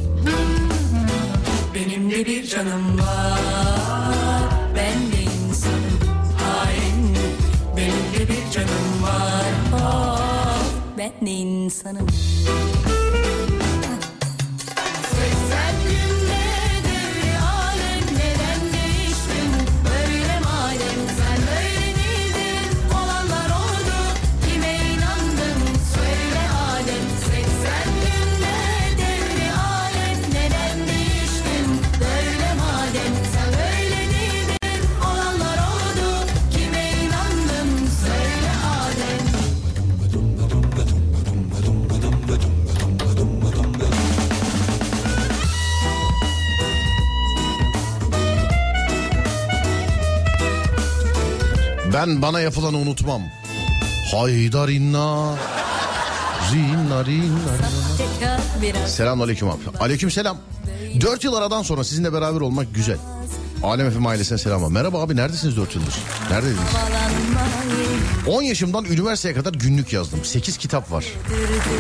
[1.76, 3.79] Benim de bir canım var
[8.52, 9.44] canım var.
[9.74, 10.20] Oh,
[10.98, 12.08] Ben de insanım
[52.00, 53.22] Ben bana yapılanı unutmam.
[54.12, 55.36] Haydar inna.
[56.54, 57.52] Rinna rinna.
[57.98, 59.60] Tekrar biraz Selam aleyküm abi.
[59.80, 60.38] Aleyküm selam.
[61.02, 62.98] Dört yıl aradan sonra sizinle beraber olmak güzel.
[63.64, 64.74] Alem FM ailesine selam.
[64.74, 65.94] Merhaba abi neredesiniz dört yıldır?
[66.32, 66.62] Neredeydiniz?
[66.76, 70.26] bağlanmayı 10 yaşımdan üniversiteye kadar günlük yazdım.
[70.26, 71.06] 8 kitap var.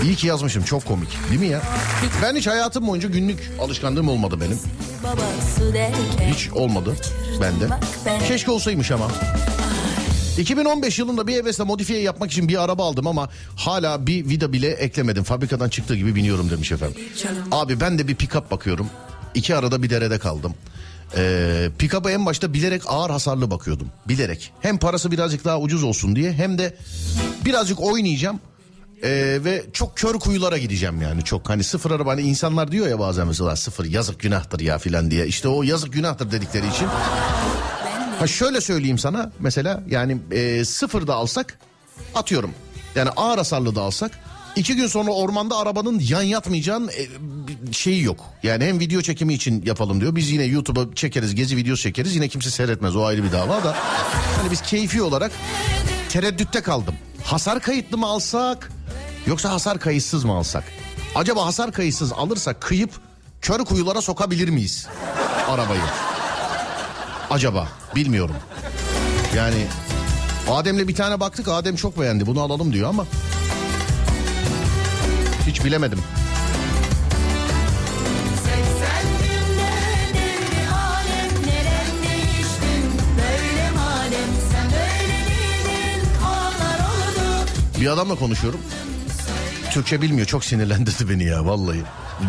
[0.04, 1.10] İyi ki yazmışım çok komik.
[1.30, 1.62] Değil mi ya?
[2.22, 4.60] Ben hiç hayatım boyunca günlük alışkanlığım olmadı benim.
[6.34, 6.96] Hiç olmadı
[7.42, 7.68] bende.
[8.28, 9.08] Keşke olsaymış ama.
[10.40, 14.70] 2015 yılında bir hevesle modifiye yapmak için bir araba aldım ama hala bir vida bile
[14.70, 15.24] eklemedim.
[15.24, 17.02] Fabrikadan çıktığı gibi biniyorum demiş efendim.
[17.52, 18.90] Abi ben de bir pick-up bakıyorum.
[19.36, 20.54] İki arada bir derede kaldım.
[21.18, 23.88] Ee, pick-up'a en başta bilerek ağır hasarlı bakıyordum.
[24.08, 24.52] Bilerek.
[24.62, 26.78] Hem parası birazcık daha ucuz olsun diye hem de
[27.46, 28.40] birazcık oynayacağım.
[29.04, 33.00] Ee, ve çok kör kuyulara gideceğim yani çok hani sıfır araba hani insanlar diyor ya
[33.00, 36.88] bazen mesela sıfır yazık günahtır ya filan diye işte o yazık günahtır dedikleri için
[38.20, 41.60] Ha şöyle söyleyeyim sana mesela yani e, sıfır da alsak
[42.16, 42.52] atıyorum.
[42.96, 44.12] Yani ağır hasarlı da alsak
[44.56, 48.26] iki gün sonra ormanda arabanın yan yatmayacağın e, şeyi yok.
[48.44, 50.16] Yani hem video çekimi için yapalım diyor.
[50.16, 53.76] Biz yine YouTube'a çekeriz gezi videosu çekeriz yine kimse seyretmez o ayrı bir dava da.
[54.38, 55.32] Hani biz keyfi olarak
[56.10, 56.96] tereddütte kaldım.
[57.24, 58.72] Hasar kayıtlı mı alsak
[59.28, 60.64] yoksa hasar kayıtsız mı alsak?
[61.16, 62.92] Acaba hasar kayıtsız alırsak kıyıp
[63.42, 64.88] kör kuyulara sokabilir miyiz
[65.48, 65.82] arabayı?
[67.30, 68.36] Acaba bilmiyorum.
[69.36, 69.66] Yani
[70.52, 73.06] Adem'le bir tane baktık Adem çok beğendi bunu alalım diyor ama
[75.48, 76.00] Hiç bilemedim.
[87.82, 88.60] Bir adamla konuşuyorum.
[89.72, 91.82] Türkçe bilmiyor çok sinirlendirdi beni ya vallahi.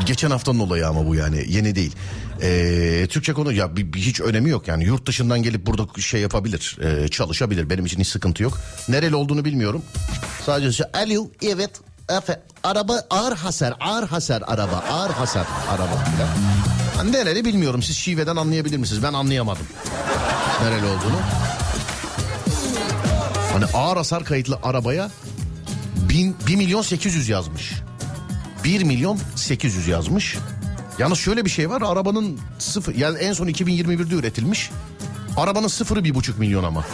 [0.06, 1.96] Geçen haftanın olayı ama bu yani yeni değil.
[2.42, 6.20] Ee, Türkçe konu ya bir, bir hiç önemi yok yani yurt dışından gelip burada şey
[6.20, 8.58] yapabilir e, çalışabilir benim için hiç sıkıntı yok.
[8.88, 9.82] Nereli olduğunu bilmiyorum.
[10.46, 11.70] Sadece şey, alo evet
[12.08, 16.04] efe, araba ağır hasar ağır hasar araba ağır hasar araba.
[16.96, 19.66] Ha, nereli bilmiyorum siz şiveden anlayabilir misiniz ben anlayamadım
[20.62, 21.20] nereli olduğunu.
[23.52, 25.10] Hani ağır hasar kayıtlı arabaya
[26.10, 27.72] 1 milyon 800 yazmış.
[28.64, 30.36] 1 milyon 800 yazmış.
[30.98, 34.70] Yalnız şöyle bir şey var arabanın sıfır yani en son 2021'de üretilmiş.
[35.36, 36.84] Arabanın sıfırı bir buçuk milyon ama.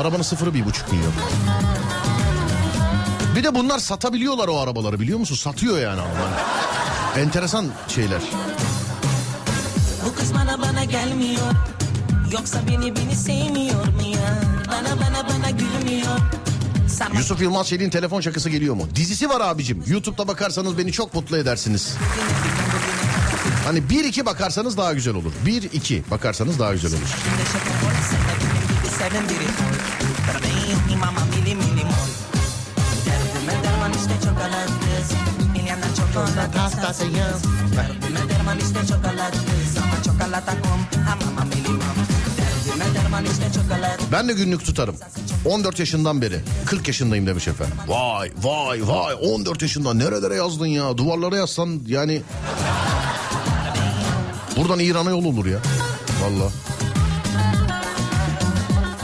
[0.00, 1.12] Arabanın sıfırı bir buçuk milyon.
[3.36, 5.34] Bir de bunlar satabiliyorlar o arabaları biliyor musun?
[5.34, 6.32] Satıyor yani Alman.
[7.16, 8.20] Enteresan şeyler.
[10.06, 11.52] Bu kız bana bana gelmiyor
[12.32, 16.35] Yoksa beni beni sevmiyor mu ya Bana bana bana gülmüyor
[16.96, 18.88] Sarma Yusuf Yılmaz Çelik'in telefon şakası geliyor mu?
[18.94, 19.84] Dizisi var abicim.
[19.86, 21.94] YouTube'da bakarsanız beni çok mutlu edersiniz.
[23.64, 25.32] Hani bir iki bakarsanız daha güzel olur.
[25.46, 27.08] Bir iki bakarsanız daha güzel olur.
[33.06, 35.16] Derdime derman işte çokolat kız
[35.52, 37.42] Milyonlar çokolat hastasıyız
[37.76, 38.26] Derdime
[44.12, 44.96] Ben de günlük tutarım.
[45.44, 46.40] 14 yaşından beri.
[46.66, 47.74] 40 yaşındayım demiş efendim.
[47.88, 50.96] Vay vay vay 14 yaşında nerelere yazdın ya?
[50.96, 52.22] Duvarlara yazsan yani...
[54.56, 55.58] Buradan İran'a yol olur ya.
[56.22, 56.50] Valla.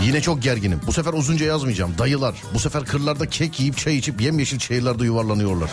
[0.03, 0.81] Yine çok gerginim.
[0.87, 1.99] Bu sefer uzunca yazmayacağım.
[1.99, 2.35] Dayılar.
[2.55, 5.71] Bu sefer kırlarda kek yiyip çay içip yemyeşil çayırlarda yuvarlanıyorlar.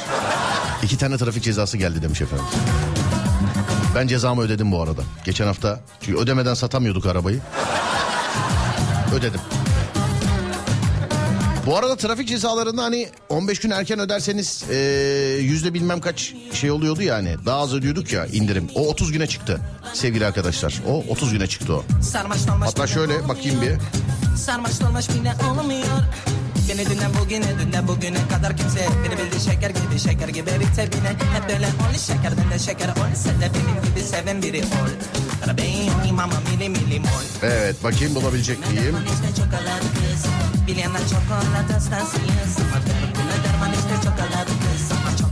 [0.83, 2.45] İki tane trafik cezası geldi demiş efendim.
[3.95, 5.01] Ben cezamı ödedim bu arada.
[5.25, 5.79] Geçen hafta.
[6.01, 7.39] Çünkü ödemeden satamıyorduk arabayı.
[9.13, 9.39] Ödedim.
[11.65, 14.77] Bu arada trafik cezalarında hani 15 gün erken öderseniz eee,
[15.41, 17.35] yüzde bilmem kaç şey oluyordu yani.
[17.45, 18.69] Daha az ödüyorduk ya indirim.
[18.75, 19.59] O 30 güne çıktı
[19.93, 20.81] sevgili arkadaşlar.
[20.87, 21.83] O 30 güne çıktı o.
[22.65, 23.71] Hatta şöyle bakayım bir.
[24.37, 25.85] Sarmaş dolmaş bile olmuyor
[26.69, 31.09] Beni dünden bugüne dünden bugüne kadar kimse Beni bildi şeker gibi şeker gibi bitte bile
[31.09, 34.89] Hep böyle ol şeker ben de şeker ol Sen de benim gibi seven biri ol
[37.43, 38.95] Evet bakayım bulabilecek miyim?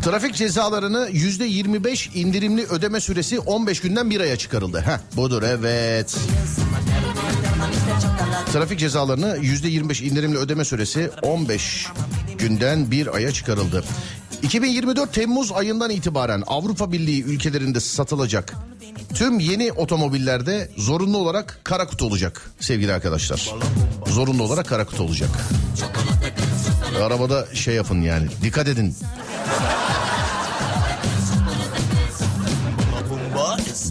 [0.04, 4.82] Trafik cezalarını yüzde 25 indirimli ödeme süresi 15 günden bir aya çıkarıldı.
[4.86, 6.18] Heh budur evet.
[8.54, 11.88] Trafik cezalarını yüzde 25 indirimli ödeme süresi 15
[12.38, 13.84] günden bir aya çıkarıldı.
[14.42, 18.54] 2024 Temmuz ayından itibaren Avrupa Birliği ülkelerinde satılacak
[19.14, 23.54] tüm yeni otomobillerde zorunlu olarak kara kutu olacak sevgili arkadaşlar.
[24.08, 25.30] Zorunlu olarak kara kutu olacak.
[27.04, 28.96] Arabada şey yapın yani dikkat edin.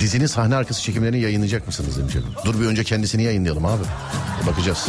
[0.00, 2.14] Dizinin sahne arkası çekimlerini yayınlayacak mısınız demiş.
[2.44, 3.82] Dur bir önce kendisini yayınlayalım abi.
[4.46, 4.88] Bakacağız.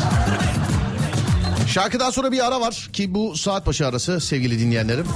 [1.68, 5.08] Şarkıdan sonra bir ara var ki bu saat başı arası sevgili dinleyenlerim.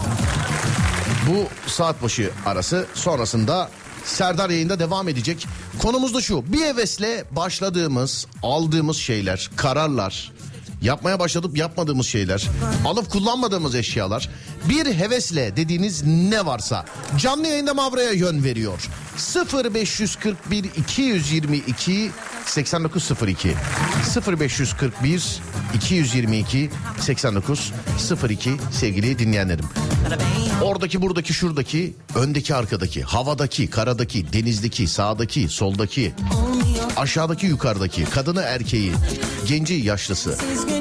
[1.27, 3.69] Bu saat başı arası sonrasında
[4.05, 5.47] Serdar yayında devam edecek.
[5.81, 6.53] Konumuz da şu.
[6.53, 10.31] Bir hevesle başladığımız, aldığımız şeyler, kararlar,
[10.81, 12.47] yapmaya başladıp yapmadığımız şeyler,
[12.85, 14.29] alıp kullanmadığımız eşyalar,
[14.69, 16.85] bir hevesle dediğiniz ne varsa
[17.17, 18.89] canlı yayında Mavra'ya yön veriyor.
[19.63, 22.11] 0541 222
[22.45, 23.53] 8902
[24.39, 25.41] 0541
[25.75, 29.65] 222 8902 sevgili dinleyenlerim.
[30.61, 36.13] Oradaki buradaki şuradaki öndeki arkadaki havadaki karadaki denizdeki sağdaki soldaki
[36.97, 38.93] aşağıdaki yukarıdaki kadını erkeği
[39.47, 40.35] genci yaşlısı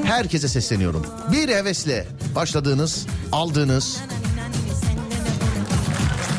[0.04, 1.06] herkese sesleniyorum.
[1.32, 3.69] Bir hevesle başladığınız aldığınız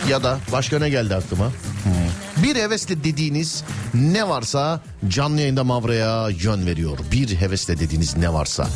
[0.09, 1.45] ya da başka ne geldi aklıma?
[1.83, 2.43] Hmm.
[2.43, 3.63] Bir hevesle dediğiniz
[3.93, 6.97] ne varsa canlı yayında Mavra'ya yön veriyor.
[7.11, 8.67] Bir hevesle dediğiniz ne varsa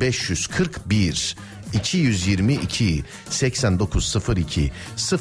[0.00, 1.36] 0541
[1.72, 4.72] 222 8902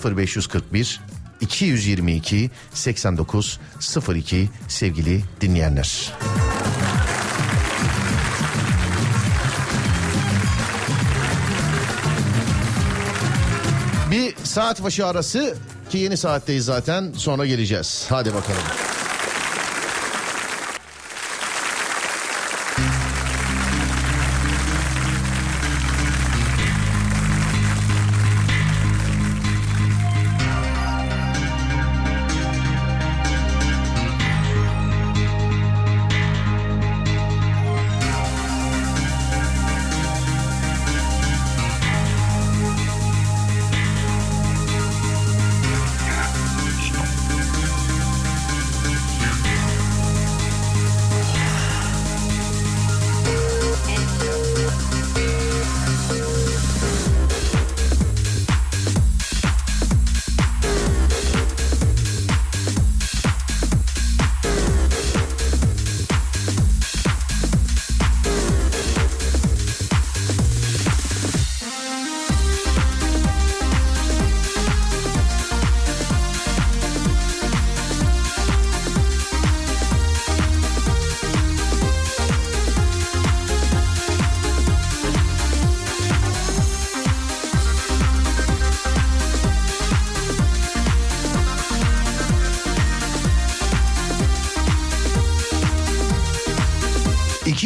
[0.06, 1.02] 0541
[1.42, 6.14] 222 8902 sevgili dinleyenler.
[14.12, 15.56] Bir saat başı arası
[15.90, 18.06] ki yeni saatteyiz zaten sonra geleceğiz.
[18.10, 18.62] Hadi bakalım.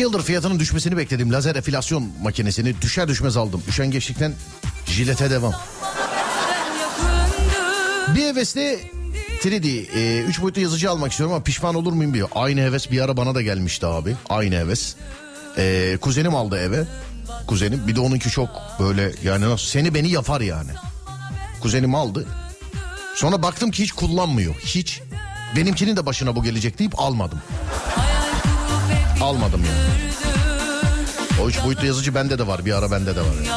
[0.06, 1.34] Yıldır fiyatının düşmesini bekledim.
[1.34, 3.64] Lazer efilasyon makinesini düşer düşmez aldım.
[3.70, 4.34] Üşengeçlikten
[4.88, 5.54] jilete devam.
[8.16, 8.80] Bir hevesle
[9.44, 12.30] 3D, 3 boyutlu yazıcı almak istiyorum ama pişman olur muyum diyor.
[12.36, 14.16] Aynı heves bir ara bana da gelmişti abi.
[14.30, 14.96] Aynı heves.
[15.58, 16.84] E, kuzenim aldı eve.
[17.48, 18.50] Kuzenim bir de onunki çok
[18.80, 20.72] böyle yani nasıl seni beni yapar yani.
[21.62, 22.28] Kuzenim aldı.
[23.16, 24.56] Sonra baktım ki hiç kullanmıyor.
[24.56, 25.02] Hiç.
[25.56, 27.42] Benimkinin de başına bu gelecek deyip almadım.
[29.26, 29.80] Almadım yani.
[31.44, 32.66] O üç boyutlu yazıcı bende de var.
[32.66, 33.28] Bir ara bende de var.
[33.46, 33.48] yani.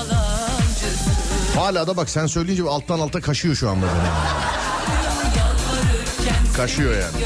[1.56, 4.08] Hala da bak sen söyleyince alttan alta kaşıyor şu anda beni.
[6.56, 7.16] Kaşıyor yani.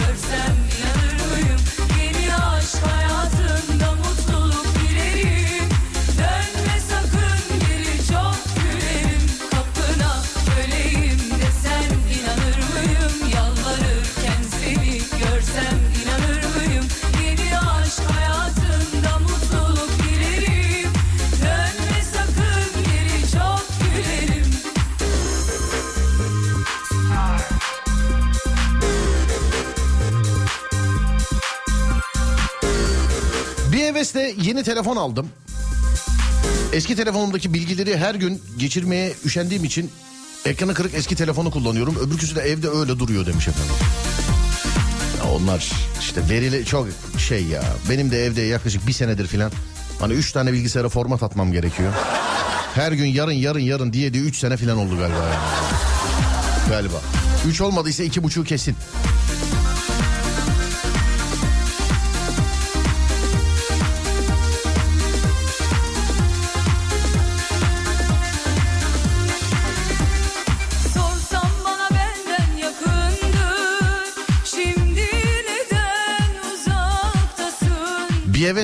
[34.23, 35.29] Hevesle yeni telefon aldım.
[36.73, 39.91] Eski telefonumdaki bilgileri her gün geçirmeye üşendiğim için
[40.45, 41.97] ekranı kırık eski telefonu kullanıyorum.
[41.97, 43.75] Öbürküsü de evde öyle duruyor demiş efendim.
[45.18, 45.70] Ya onlar
[46.01, 47.62] işte verili çok şey ya.
[47.91, 49.53] Benim de evde yaklaşık bir senedir filan
[50.01, 51.93] hani üç tane bilgisayara format atmam gerekiyor.
[52.75, 55.35] Her gün yarın yarın yarın diye diye üç sene filan oldu galiba yani.
[56.68, 57.01] Galiba.
[57.49, 58.77] Üç olmadıysa iki buçuğu kesin.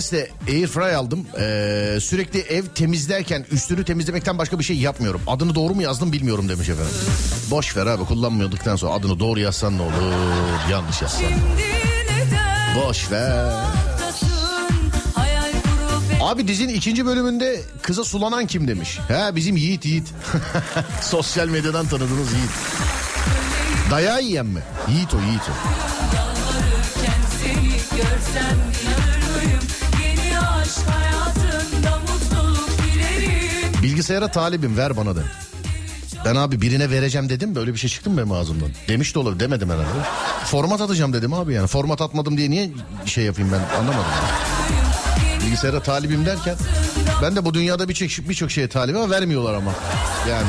[0.09, 1.27] Uzaktasın Bir hevesle Airfry aldım.
[1.39, 5.21] Ee, sürekli ev temizlerken üstünü temizlemekten başka bir şey yapmıyorum.
[5.27, 6.95] Adını doğru mu yazdım bilmiyorum demiş efendim.
[7.51, 9.93] Boş ver abi kullanmıyorduktan sonra adını doğru yazsan ne olur
[10.71, 11.25] yanlış yazsan.
[12.77, 13.53] Boş ver.
[16.21, 18.99] Abi dizinin ikinci bölümünde kıza sulanan kim demiş.
[19.09, 20.09] He bizim Yiğit Yiğit.
[21.03, 22.51] Sosyal medyadan tanıdığınız Yiğit.
[23.91, 24.61] Dayağı yiyen mi?
[24.89, 25.53] Yiğit o Yiğit o.
[27.97, 29.18] görsem
[33.83, 35.21] Bilgisayara talibim ver bana de.
[36.25, 38.69] Ben abi birine vereceğim dedim böyle bir şey çıktı mı benim ağzımdan?
[38.89, 40.09] Demiş de olabilir demedim herhalde.
[40.45, 41.66] Format atacağım dedim abi yani.
[41.66, 42.71] Format atmadım diye niye
[43.07, 44.11] şey yapayım ben anlamadım.
[45.47, 46.57] Bilgisayara talibim derken
[47.23, 49.73] ben de bu dünyada birçok birçok şeye talibim ama vermiyorlar ama.
[50.31, 50.49] Yani.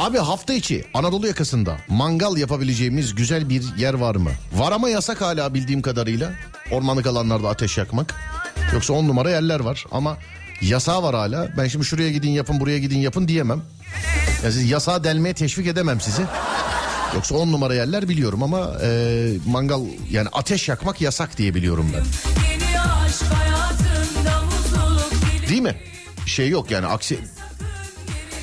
[0.00, 4.30] Abi hafta içi Anadolu yakasında mangal yapabileceğimiz güzel bir yer var mı?
[4.52, 6.32] Var ama yasak hala bildiğim kadarıyla.
[6.70, 8.14] Ormanlık alanlarda ateş yakmak.
[8.72, 10.16] Yoksa on numara yerler var ama
[10.62, 11.48] yasağı var hala.
[11.56, 13.62] Ben şimdi şuraya gidin yapın buraya gidin yapın diyemem.
[14.44, 16.22] Ya siz yasağı delmeye teşvik edemem sizi.
[17.14, 19.80] Yoksa on numara yerler biliyorum ama e, mangal
[20.10, 22.02] yani ateş yakmak yasak diye biliyorum ben.
[25.48, 25.76] Değil mi?
[26.26, 27.18] Şey yok yani aksi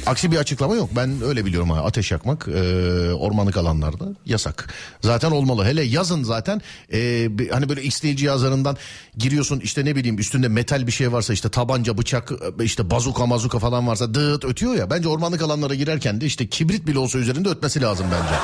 [0.07, 0.89] aksi bir açıklama yok.
[0.95, 1.83] Ben öyle biliyorum ha.
[1.83, 4.73] Ateş yakmak e, ormanlık alanlarda yasak.
[5.01, 5.65] Zaten olmalı.
[5.65, 6.61] Hele yazın zaten
[6.93, 8.77] e, hani böyle X-Ray cihazlarından
[9.17, 13.25] giriyorsun işte ne bileyim üstünde metal bir şey varsa işte tabanca, bıçak, e, işte bazuka
[13.25, 14.89] mazuka falan varsa dıt ötüyor ya.
[14.89, 18.35] Bence ormanlık alanlara girerken de işte kibrit bile olsa üzerinde ötmesi lazım bence.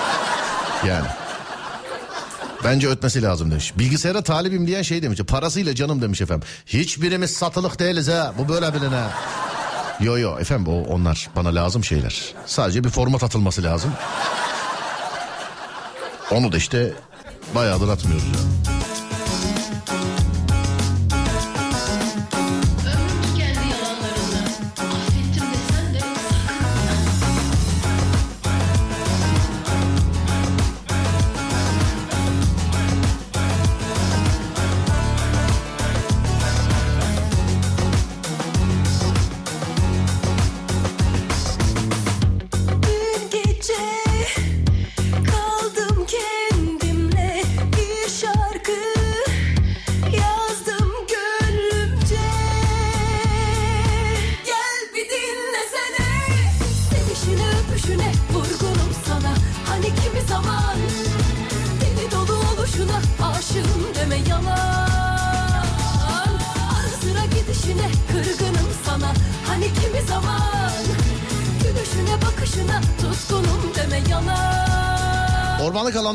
[0.93, 1.07] Yani.
[2.63, 3.73] Bence ötmesi lazım demiş.
[3.77, 5.19] Bilgisayara talibim diyen şey demiş.
[5.19, 6.47] Parasıyla canım demiş efendim.
[6.65, 8.33] Hiçbirimiz satılık değiliz ha.
[8.37, 9.11] Bu böyle bilin ha.
[9.99, 12.33] Yo yo efendim o onlar bana lazım şeyler.
[12.45, 13.91] Sadece bir format atılması lazım.
[16.31, 16.93] Onu da işte
[17.55, 18.82] bayağıdır atmıyoruz ya.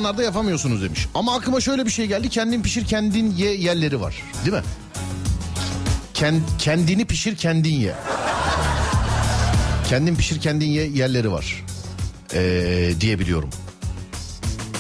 [0.09, 1.07] Alanlarda yapamıyorsunuz demiş.
[1.15, 2.29] Ama aklıma şöyle bir şey geldi.
[2.29, 4.23] Kendin pişir kendin ye yerleri var.
[4.45, 4.63] Değil mi?
[6.15, 7.95] Kend, kendini pişir kendin ye.
[9.89, 11.65] Kendin pişir kendin ye yerleri var.
[12.35, 13.51] Ee, diyebiliyorum.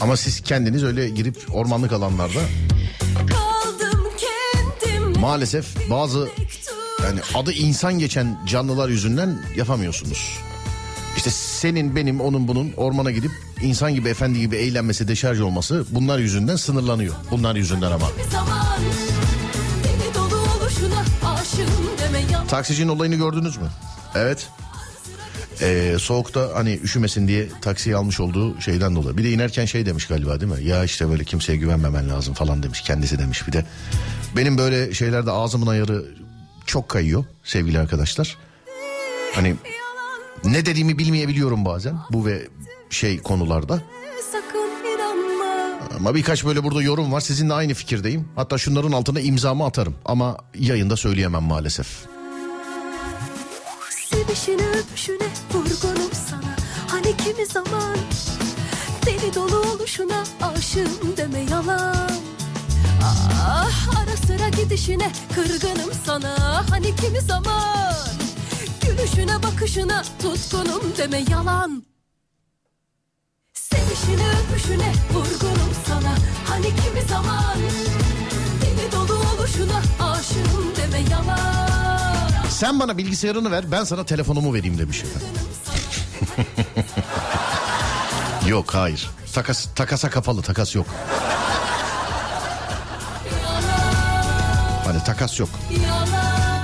[0.01, 2.41] Ama siz kendiniz öyle girip ormanlık alanlarda
[5.21, 6.29] maalesef bazı
[7.03, 10.39] yani adı insan geçen canlılar yüzünden yapamıyorsunuz.
[11.17, 13.33] İşte senin benim onun bunun ormana gidip
[13.63, 17.15] insan gibi efendi gibi eğlenmesi deşarj olması bunlar yüzünden sınırlanıyor.
[17.31, 18.09] Bunlar yüzünden ama.
[22.49, 23.69] Taksicinin olayını gördünüz mü?
[24.15, 24.49] Evet.
[25.63, 29.17] Ee, soğukta hani üşümesin diye taksiyi almış olduğu şeyden dolayı.
[29.17, 30.65] Bir de inerken şey demiş galiba değil mi?
[30.65, 32.81] Ya işte böyle kimseye güvenmemen lazım falan demiş.
[32.81, 33.65] Kendisi demiş bir de.
[34.37, 36.05] Benim böyle şeylerde ağzımın ayarı
[36.67, 38.37] çok kayıyor sevgili arkadaşlar.
[39.35, 39.55] Hani
[40.45, 42.49] ne dediğimi bilmeyebiliyorum bazen bu ve
[42.91, 43.81] şey konularda.
[45.97, 47.21] Ama birkaç böyle burada yorum var.
[47.21, 48.29] Sizinle aynı fikirdeyim.
[48.37, 49.95] Hatta şunların altına imzamı atarım.
[50.05, 51.87] Ama yayında söyleyemem maalesef.
[54.11, 56.57] Sevişine öpüşüne vurgunum sana
[56.89, 57.97] Hani kimi zaman
[59.07, 62.11] Deli dolu oluşuna aşığım deme yalan
[63.03, 67.95] Ah ara sıra gidişine kırgınım sana Hani kimi zaman
[68.81, 71.83] Gülüşüne bakışına tutkunum deme yalan
[74.09, 76.15] Sevişine öpüşüne vurgunum sana
[76.49, 77.57] Hani kimi zaman
[78.63, 85.05] Deli dolu oluşuna aşığım deme yalan Sen bana bilgisayarını ver ben sana telefonumu vereyim demiş
[85.05, 85.29] efendim.
[88.47, 89.11] yok hayır.
[89.35, 90.87] Takas, takasa kapalı takas yok.
[94.85, 95.49] Hani takas yok.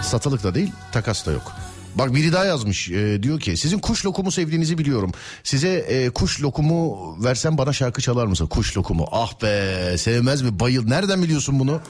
[0.03, 1.53] Satılık da değil takas da yok.
[1.95, 5.12] Bak biri daha yazmış e, diyor ki sizin kuş lokumu sevdiğinizi biliyorum.
[5.45, 8.47] Size e, kuş lokumu versem bana şarkı çalar mısın?
[8.47, 11.80] Kuş lokumu ah be sevmez mi bayıl nereden biliyorsun bunu?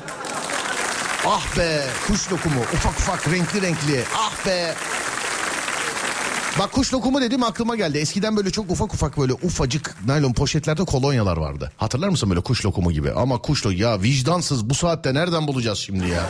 [1.27, 4.75] Ah be kuş lokumu ufak ufak renkli renkli ah be.
[6.59, 7.99] Bak kuş lokumu dedim aklıma geldi.
[7.99, 11.73] Eskiden böyle çok ufak ufak böyle ufacık naylon poşetlerde kolonyalar vardı.
[11.77, 13.13] Hatırlar mısın böyle kuş lokumu gibi?
[13.13, 16.27] Ama kuş lo ya vicdansız bu saatte nereden bulacağız şimdi ya?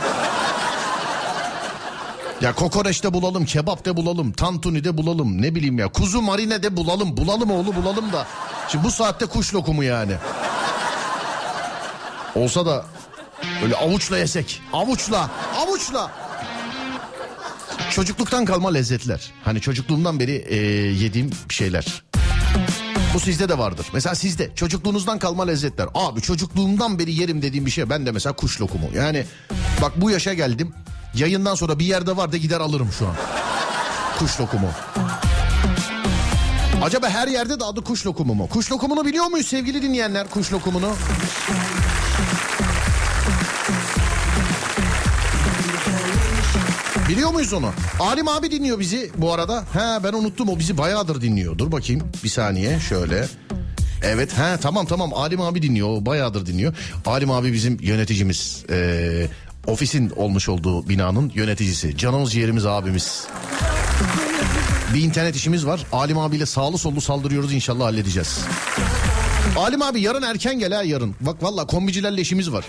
[2.41, 5.87] Ya kokoreçte bulalım, kebapta bulalım, tantuni'de bulalım, ne bileyim ya.
[5.87, 8.27] Kuzu marinede bulalım, bulalım oğlu bulalım da.
[8.67, 10.13] Şimdi bu saatte kuş lokumu yani.
[12.35, 12.85] Olsa da
[13.63, 14.61] öyle avuçla yesek.
[14.73, 16.11] Avuçla, avuçla.
[17.91, 19.31] Çocukluktan kalma lezzetler.
[19.43, 20.55] Hani çocukluğumdan beri e,
[21.03, 22.03] yediğim şeyler.
[23.13, 23.87] Bu sizde de vardır.
[23.93, 25.87] Mesela sizde çocukluğunuzdan kalma lezzetler.
[25.93, 27.89] Abi çocukluğumdan beri yerim dediğim bir şey.
[27.89, 28.89] Ben de mesela kuş lokumu.
[28.95, 29.25] Yani
[29.81, 30.73] bak bu yaşa geldim.
[31.17, 33.15] Yayından sonra bir yerde var da gider alırım şu an.
[34.19, 34.69] Kuş lokumu.
[36.83, 38.49] Acaba her yerde de adı kuş lokumu mu?
[38.49, 40.89] Kuş lokumunu biliyor muyuz sevgili dinleyenler kuş lokumunu?
[47.09, 47.71] Biliyor muyuz onu?
[47.99, 49.63] Alim abi dinliyor bizi bu arada.
[49.73, 51.57] He ben unuttum o bizi bayağıdır dinliyor.
[51.57, 53.27] Dur bakayım bir saniye şöyle.
[54.03, 56.73] Evet he tamam tamam Alim abi dinliyor o bayağıdır dinliyor.
[57.05, 58.63] Alim abi bizim yöneticimiz.
[58.69, 59.27] Ee,
[59.67, 61.97] ofisin olmuş olduğu binanın yöneticisi.
[61.97, 63.27] Canımız ciğerimiz abimiz.
[64.93, 65.85] Bir internet işimiz var.
[65.91, 68.39] Alim abiyle sağlı sollu saldırıyoruz inşallah halledeceğiz.
[69.57, 71.15] Alim abi yarın erken gel ha yarın.
[71.21, 72.65] Bak valla kombicilerle işimiz var.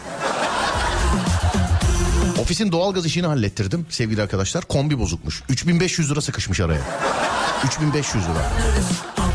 [2.38, 4.64] Ofisin doğalgaz işini hallettirdim sevgili arkadaşlar.
[4.64, 5.42] Kombi bozukmuş.
[5.48, 6.80] 3500 lira sıkışmış araya.
[7.66, 8.52] 3500 lira.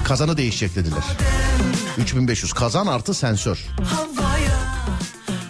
[0.03, 1.03] Kazanı değişecek dediler.
[1.97, 3.66] 3500 kazan artı sensör.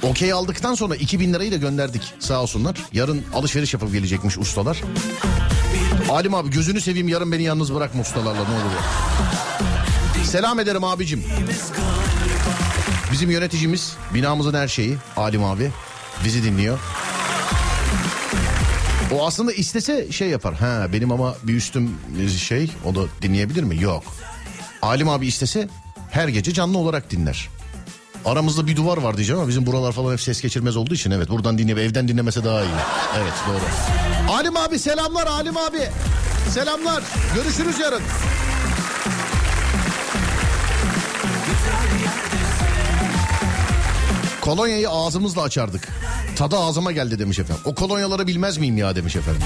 [0.04, 2.78] Okey aldıktan sonra 2000 lirayı da gönderdik sağ olsunlar.
[2.94, 4.82] Yarın alışveriş yapıp gelecekmiş ustalar.
[6.10, 8.82] Alim abi gözünü seveyim yarın beni yalnız bırakma ustalarla ne olur.
[10.24, 11.24] Selam ederim abicim.
[13.12, 15.72] Bizim yöneticimiz binamızın her şeyi Alim abi
[16.26, 16.80] bizi dinliyor.
[19.14, 20.54] O aslında istese şey yapar.
[20.54, 21.98] Ha benim ama bir üstüm
[22.38, 23.82] şey o da dinleyebilir mi?
[23.82, 24.04] Yok.
[24.82, 25.68] Alim abi istese
[26.12, 27.50] her gece canlı olarak dinler.
[28.26, 31.30] Aramızda bir duvar var diyeceğim ama bizim buralar falan hep ses geçirmez olduğu için evet
[31.30, 32.70] buradan dinleyip evden dinlemese daha iyi.
[33.18, 34.34] Evet doğru.
[34.34, 35.90] Alim abi selamlar Alim abi.
[36.50, 37.04] Selamlar.
[37.36, 38.02] Görüşürüz yarın.
[44.42, 45.88] Kolonyayı ağzımızla açardık.
[46.36, 47.64] Tadı ağzıma geldi demiş efendim.
[47.66, 49.42] O kolonyaları bilmez miyim ya demiş efendim.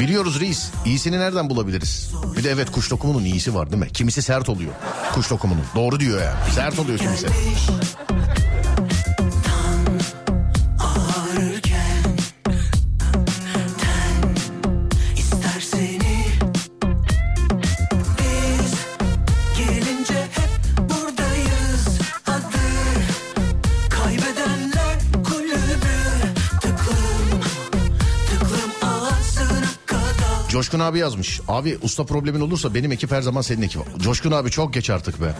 [0.00, 0.70] Biliyoruz reis.
[0.84, 2.10] İyisini nereden bulabiliriz?
[2.36, 3.88] Bir de evet kuş lokumunun iyisi var değil mi?
[3.92, 4.72] Kimisi sert oluyor.
[5.14, 5.64] Kuş lokumunun.
[5.74, 6.52] Doğru diyor yani.
[6.54, 7.26] Sert oluyor kimisi.
[30.84, 31.40] Abi yazmış.
[31.48, 33.82] Abi usta problemin olursa benim ekip her zaman senin ekip.
[33.98, 35.34] Coşkun abi çok geç artık be.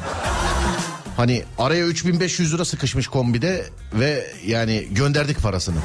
[1.17, 5.79] Hani araya 3500 lira sıkışmış kombide ve yani gönderdik parasını.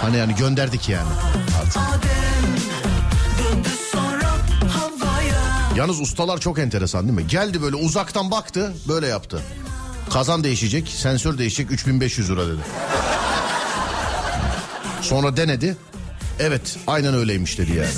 [0.00, 1.08] Hani yani gönderdik yani.
[1.60, 1.82] Artık.
[5.76, 7.26] Yalnız ustalar çok enteresan değil mi?
[7.26, 9.42] Geldi böyle uzaktan baktı böyle yaptı.
[10.10, 12.60] Kazan değişecek, sensör değişecek 3500 lira dedi.
[15.02, 15.76] Sonra denedi.
[16.40, 17.88] Evet aynen öyleymiş dedi yani.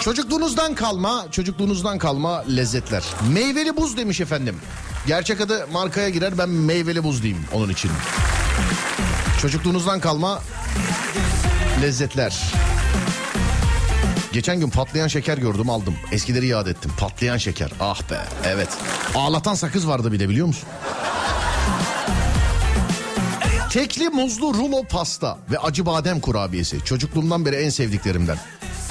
[0.00, 3.04] Çocukluğunuzdan kalma, çocukluğunuzdan kalma lezzetler.
[3.32, 4.56] Meyveli buz demiş efendim.
[5.06, 7.90] Gerçek adı markaya girer ben meyveli buz diyeyim onun için.
[9.42, 10.42] Çocukluğunuzdan kalma
[11.82, 12.42] lezzetler.
[14.32, 15.94] Geçen gün patlayan şeker gördüm aldım.
[16.12, 16.90] Eskileri yad ettim.
[16.98, 17.70] Patlayan şeker.
[17.80, 18.68] Ah be evet.
[19.14, 20.68] Ağlatan sakız vardı bir de biliyor musun?
[23.76, 26.84] Tekli muzlu rulo pasta ve acı badem kurabiyesi.
[26.84, 28.38] Çocukluğumdan beri en sevdiklerimden.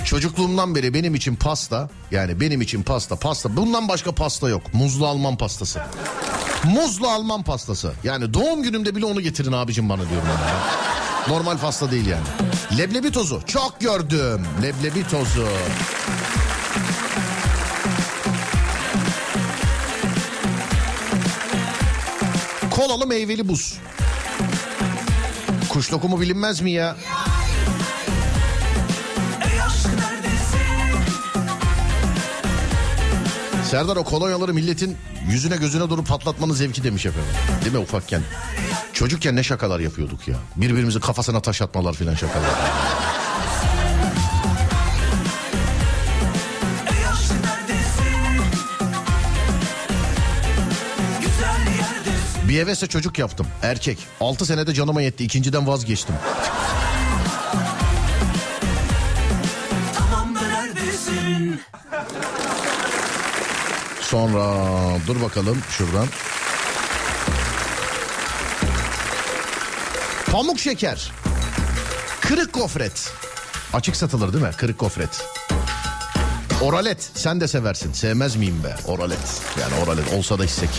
[0.05, 4.73] Çocukluğumdan beri benim için pasta yani benim için pasta pasta bundan başka pasta yok.
[4.73, 5.81] Muzlu Alman pastası.
[6.63, 7.93] Muzlu Alman pastası.
[8.03, 10.27] Yani doğum günümde bile onu getirin abicim bana diyorum.
[10.27, 10.57] ben ya.
[11.27, 12.25] Normal pasta değil yani.
[12.77, 14.45] Leblebi tozu çok gördüm.
[14.61, 15.47] Leblebi tozu.
[22.71, 23.79] Kolalı meyveli buz.
[25.75, 26.95] Kuş lokumu bilinmez mi ya?
[33.63, 34.97] Serdar o kolonyaları milletin
[35.29, 37.31] yüzüne gözüne doğru patlatmanın zevki demiş efendim.
[37.61, 38.21] Değil mi ufakken?
[38.93, 40.35] Çocukken ne şakalar yapıyorduk ya.
[40.55, 42.49] Birbirimizi kafasına taş atmalar filan şakalar.
[52.55, 53.47] Bir hevesle çocuk yaptım.
[53.61, 53.97] Erkek.
[54.19, 55.23] 6 senede canıma yetti.
[55.23, 56.15] İkinciden vazgeçtim.
[64.01, 64.55] Sonra
[65.07, 66.07] dur bakalım şuradan.
[70.31, 71.11] Pamuk şeker.
[72.21, 73.11] Kırık gofret.
[73.73, 74.51] Açık satılır değil mi?
[74.57, 75.25] Kırık gofret.
[76.61, 77.93] Oralet sen de seversin.
[77.93, 78.75] Sevmez miyim be?
[78.87, 79.41] Oralet.
[79.61, 80.69] Yani oralet olsa da içsek.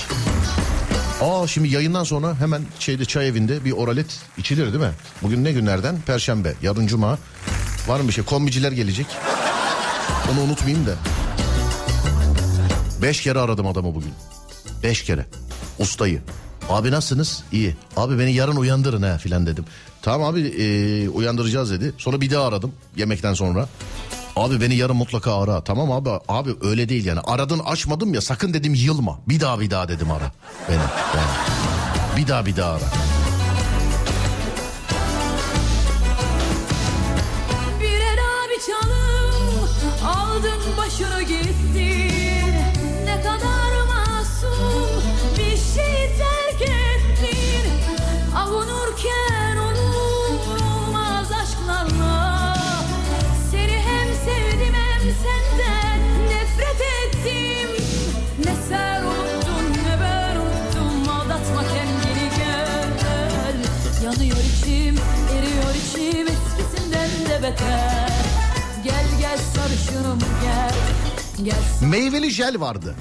[1.20, 4.92] Aa şimdi yayından sonra hemen şeyde çay evinde bir oralet içilir değil mi?
[5.22, 6.00] Bugün ne günlerden?
[6.06, 6.54] Perşembe.
[6.62, 7.18] Yarın cuma.
[7.88, 8.24] Var mı bir şey?
[8.24, 9.06] Kombiciler gelecek.
[10.32, 10.94] Onu unutmayayım da.
[13.02, 14.12] Beş kere aradım adamı bugün.
[14.82, 15.26] Beş kere.
[15.78, 16.22] Ustayı.
[16.68, 17.42] Abi nasılsınız?
[17.52, 17.76] İyi.
[17.96, 19.64] Abi beni yarın uyandırın ha filan dedim.
[20.02, 21.92] Tamam abi e, uyandıracağız dedi.
[21.98, 23.68] Sonra bir daha aradım yemekten sonra.
[24.36, 25.60] Abi beni yarın mutlaka ara.
[25.60, 27.20] Tamam abi abi öyle değil yani.
[27.20, 29.18] Aradın açmadım ya sakın dedim yılma.
[29.28, 30.32] Bir daha bir daha dedim ara.
[30.68, 30.76] Beni.
[30.76, 31.28] Yani.
[32.16, 33.15] Bir daha bir daha ara.
[71.80, 72.94] Meyveli jel vardı.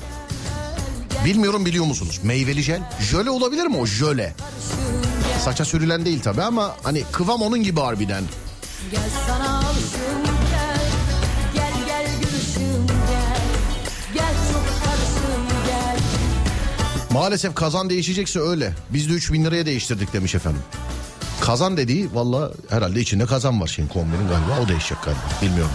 [1.25, 2.19] Bilmiyorum biliyor musunuz?
[2.23, 2.81] Meyveli jel.
[3.11, 4.35] Jöle olabilir mi o jöle?
[5.45, 8.23] Saça sürülen değil tabi ama hani kıvam onun gibi harbiden.
[8.91, 10.35] Gel sana alışım
[17.15, 18.73] Maalesef kazan değişecekse öyle.
[18.89, 20.61] Biz de 3000 liraya değiştirdik demiş efendim.
[21.41, 24.59] Kazan dediği valla herhalde içinde kazan var şeyin kombinin galiba.
[24.65, 25.19] O değişecek galiba.
[25.41, 25.71] Bilmiyorum.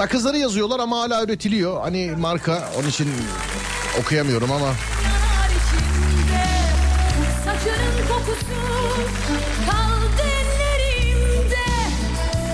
[0.00, 1.80] Sakızları yazıyorlar ama hala üretiliyor.
[1.80, 3.08] Hani marka onun için
[4.00, 4.68] okuyamıyorum ama.
[7.44, 8.46] Saçının kokusu
[9.70, 11.56] Kaldı ellerimde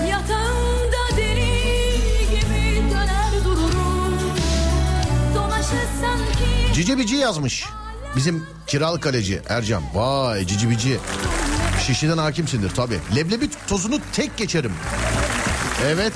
[0.09, 1.51] Yatağımda deli
[2.29, 4.19] gibi döner dururum
[5.35, 7.65] Dolaşır sanki Cici Bici yazmış.
[8.15, 9.83] Bizim kiralık kaleci Ercan.
[9.93, 10.99] Vay Cici Bici.
[11.87, 12.99] Şişiden hakimsindir tabi.
[13.15, 14.73] Leblebi tozunu tek geçerim.
[15.85, 16.13] Evet.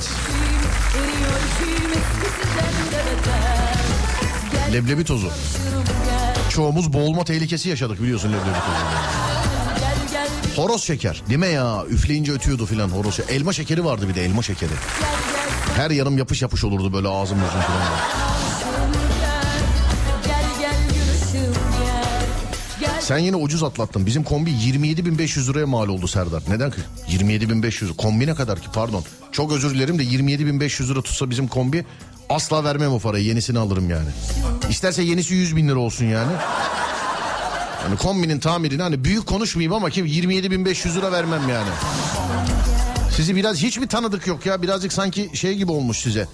[4.74, 5.30] Leblebi tozu.
[6.50, 8.56] Çoğumuz boğulma tehlikesi yaşadık biliyorsun leblebi gel
[10.56, 11.22] Horoz şeker.
[11.30, 11.86] Değil mi ya?
[11.90, 13.36] Üfleyince ötüyordu filan horoz şeker.
[13.36, 14.72] Elma şekeri vardı bir de elma şekeri.
[15.76, 18.22] Her yanım yapış yapış olurdu böyle ağzım yüzüm filan.
[23.00, 24.06] Sen yine ucuz atlattın.
[24.06, 26.44] Bizim kombi 27.500 liraya mal oldu Serdar.
[26.50, 26.78] Neden ki?
[27.10, 27.96] 27.500.
[27.98, 29.04] Kombi ne kadar ki pardon.
[29.32, 31.86] Çok özür dilerim de 27.500 lira tutsa bizim kombi
[32.34, 33.26] asla vermem o parayı.
[33.26, 34.10] Yenisini alırım yani.
[34.70, 36.32] İsterse yenisi 100 bin lira olsun yani.
[37.84, 41.70] Yani kombinin tamirini hani büyük konuşmayayım ama kim 27.500 lira vermem yani.
[43.16, 44.62] Sizi biraz hiç mi tanıdık yok ya?
[44.62, 46.28] Birazcık sanki şey gibi olmuş size.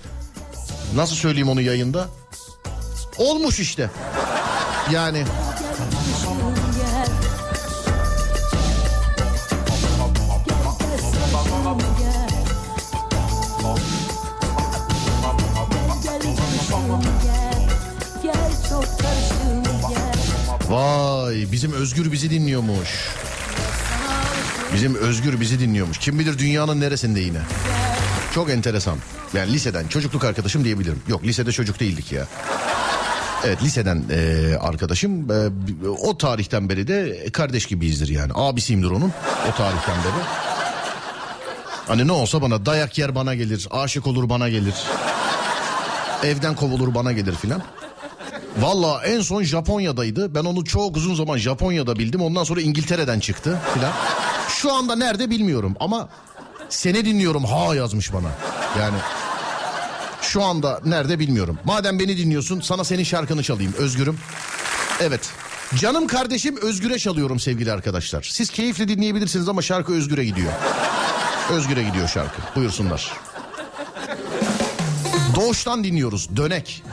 [0.95, 2.07] Nasıl söyleyeyim onu yayında?
[3.17, 3.89] Olmuş işte.
[4.91, 5.23] Yani
[20.69, 23.09] vay bizim Özgür bizi dinliyormuş.
[24.73, 25.97] Bizim Özgür bizi dinliyormuş.
[25.97, 27.39] Kim bilir dünyanın neresinde yine.
[28.33, 28.97] Çok enteresan.
[29.33, 31.01] Yani liseden çocukluk arkadaşım diyebilirim.
[31.07, 32.27] Yok lisede çocuk değildik ya.
[33.45, 35.31] Evet liseden e, arkadaşım.
[35.31, 35.49] E,
[35.89, 38.31] o tarihten beri de kardeş gibiyizdir yani.
[38.35, 39.13] Abisiyimdir onun
[39.49, 40.23] o tarihten beri.
[41.87, 43.67] Hani ne olsa bana dayak yer bana gelir.
[43.71, 44.75] Aşık olur bana gelir.
[46.23, 47.61] Evden kovulur bana gelir filan.
[48.61, 50.35] Valla en son Japonya'daydı.
[50.35, 52.21] Ben onu çok uzun zaman Japonya'da bildim.
[52.21, 53.93] Ondan sonra İngiltere'den çıktı filan.
[54.49, 56.09] Şu anda nerede bilmiyorum ama
[56.69, 58.29] seni dinliyorum ha yazmış bana.
[58.79, 58.97] Yani
[60.21, 61.59] şu anda nerede bilmiyorum.
[61.63, 64.19] Madem beni dinliyorsun sana senin şarkını çalayım Özgür'üm.
[65.01, 65.29] Evet.
[65.75, 68.29] Canım kardeşim Özgür'e çalıyorum sevgili arkadaşlar.
[68.31, 70.51] Siz keyifle dinleyebilirsiniz ama şarkı Özgür'e gidiyor.
[71.51, 72.41] Özgür'e gidiyor şarkı.
[72.55, 73.11] Buyursunlar.
[75.35, 76.37] Doğuştan dinliyoruz.
[76.37, 76.83] Dönek.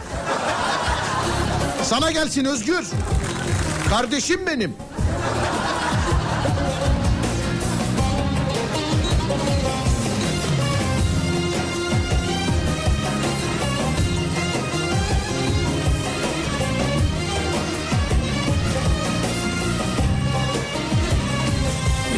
[1.84, 2.84] Sana gelsin Özgür.
[3.90, 4.74] Kardeşim benim.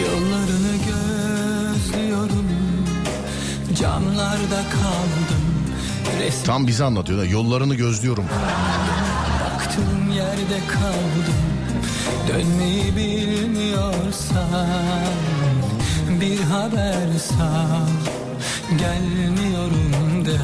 [0.04, 2.46] Yollarını gözlüyorum
[3.78, 5.36] Camlarda kaldım
[6.46, 8.24] Tam bize anlatıyor da yollarını gözlüyorum.
[10.36, 11.40] Yerde kaldım.
[12.28, 14.66] Dönmeyi bilmiyorsan
[16.20, 17.88] Bir haber sal.
[18.78, 20.38] Gelmiyorum de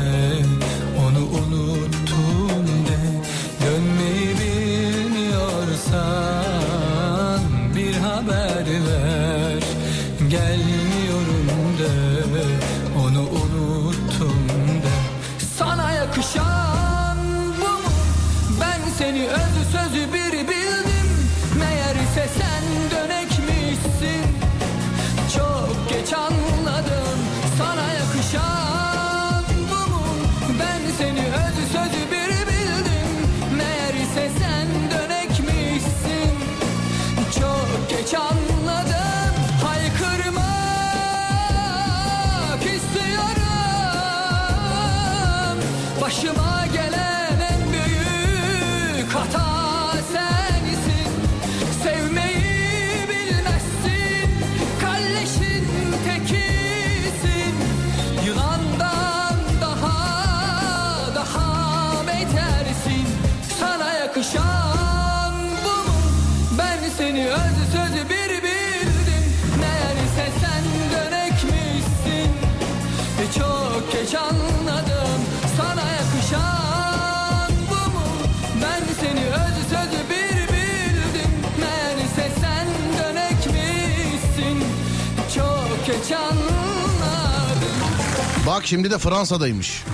[88.47, 89.85] Bak şimdi de Fransa'daymış.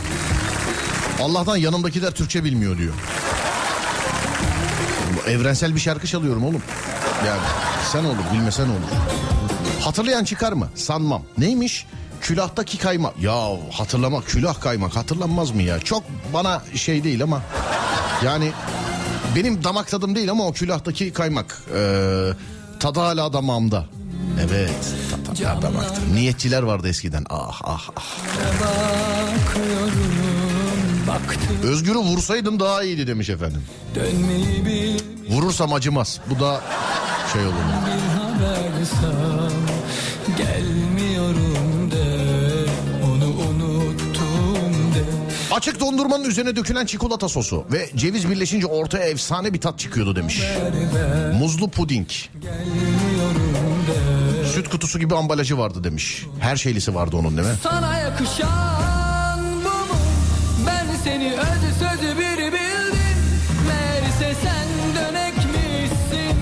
[1.23, 2.95] Allah'tan yanımdakiler Türkçe bilmiyor diyor.
[5.27, 6.62] Evrensel bir şarkı çalıyorum oğlum.
[7.27, 7.41] Yani
[7.93, 8.91] sen olur bilmesen olur.
[9.81, 10.69] Hatırlayan çıkar mı?
[10.75, 11.23] Sanmam.
[11.39, 11.87] Neymiş?
[12.20, 13.23] Külahtaki kaymak.
[13.23, 15.81] Ya hatırlamak külah kaymak hatırlanmaz mı ya?
[15.81, 17.43] Çok bana şey değil ama.
[18.25, 18.53] Yani
[19.37, 21.62] benim damak tadım değil ama o külahtaki kaymak.
[21.75, 22.31] Ee,
[22.81, 23.87] tadı hala damağımda.
[24.40, 24.94] Evet.
[25.27, 26.01] Tadı hala damakta.
[26.15, 27.24] Niyetçiler vardı eskiden.
[27.31, 28.19] Ah ah ah.
[31.62, 33.65] Özgür'ü vursaydım daha iyiydi demiş efendim.
[35.31, 36.20] Vurursam acımaz.
[36.31, 36.60] Bu da
[37.32, 37.55] şey olur.
[40.39, 41.59] Gelmiyorum
[45.59, 50.43] Açık dondurmanın üzerine dökülen çikolata sosu ve ceviz birleşince ortaya efsane bir tat çıkıyordu demiş.
[51.39, 52.09] Muzlu puding.
[52.09, 52.77] De
[54.49, 56.25] süt kutusu gibi ambalajı vardı demiş.
[56.41, 57.55] Her şeylisi vardı onun değil mi?
[57.62, 59.99] Sana yakışan bu mu?
[60.66, 63.19] Ben seni ödü sözü bir bildim.
[63.69, 66.39] Meğerse sen dönekmişsin.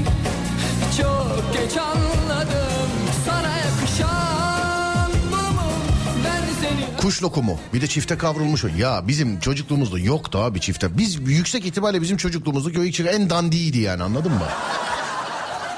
[1.02, 2.88] Çok geç anladım.
[3.26, 5.70] Sana yakışan bu mu?
[6.24, 6.96] Ben seni...
[6.96, 7.58] Kuş lokumu.
[7.74, 8.68] Bir de çifte kavrulmuş o.
[8.78, 10.98] Ya bizim çocukluğumuzda yoktu abi çifte.
[10.98, 14.46] Biz yüksek ihtimalle bizim çocukluğumuzda köy içi en dandiydi yani anladın mı?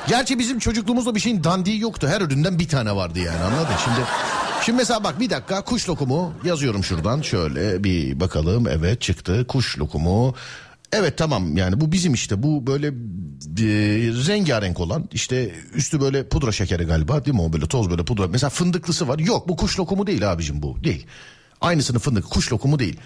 [0.08, 2.08] Gerçi bizim çocukluğumuzda bir şeyin dandiği yoktu.
[2.08, 3.74] Her üründen bir tane vardı yani anladın?
[3.84, 4.00] Şimdi
[4.62, 9.78] Şimdi mesela bak bir dakika kuş lokumu yazıyorum şuradan şöyle bir bakalım evet çıktı kuş
[9.78, 10.34] lokumu.
[10.92, 12.92] Evet tamam yani bu bizim işte bu böyle e,
[14.28, 18.26] rengarenk olan işte üstü böyle pudra şekeri galiba değil mi o böyle toz böyle pudra.
[18.26, 21.06] Mesela fındıklısı var yok bu kuş lokumu değil abicim bu değil.
[21.60, 22.96] Aynısını fındık kuş lokumu değil.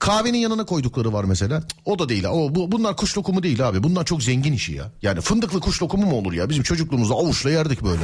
[0.00, 1.62] Kahvenin yanına koydukları var mesela.
[1.84, 2.24] O da değil.
[2.24, 3.82] O bu bunlar kuş lokumu değil abi.
[3.82, 4.84] Bunlar çok zengin işi ya.
[5.02, 6.50] Yani fındıklı kuş lokumu mu olur ya?
[6.50, 8.02] Bizim çocukluğumuzda avuçla yerdik böyle.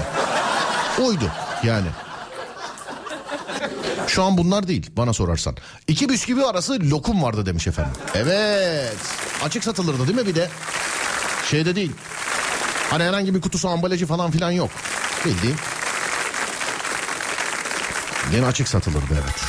[1.02, 1.30] Oydu
[1.64, 1.86] yani.
[4.06, 5.56] Şu an bunlar değil bana sorarsan.
[5.88, 7.92] İki bisküvi arası lokum vardı demiş efendim.
[8.14, 8.96] Evet.
[9.44, 10.48] Açık satılırdı değil mi bir de?
[11.50, 11.92] Şeyde değil.
[12.90, 14.70] Hani herhangi bir kutusu ambalajı falan filan yok.
[15.24, 15.56] Bildiğin.
[18.32, 19.44] Gene açık satılırdı evet.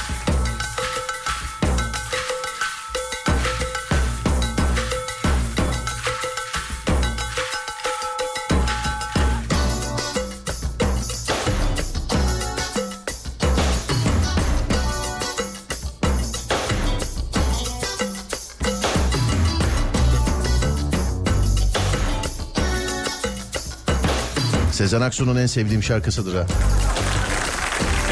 [24.88, 26.46] Sezen Aksu'nun en sevdiğim şarkısıdır ha.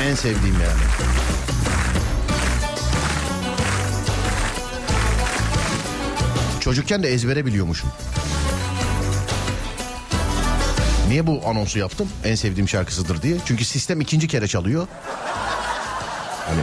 [0.02, 0.82] En sevdiğim yani.
[6.60, 7.90] Çocukken de ezbere biliyormuşum.
[11.10, 12.10] Niye bu anonsu yaptım?
[12.24, 13.38] En sevdiğim şarkısıdır diye.
[13.46, 14.88] Çünkü sistem ikinci kere çalıyor.
[16.46, 16.62] Hani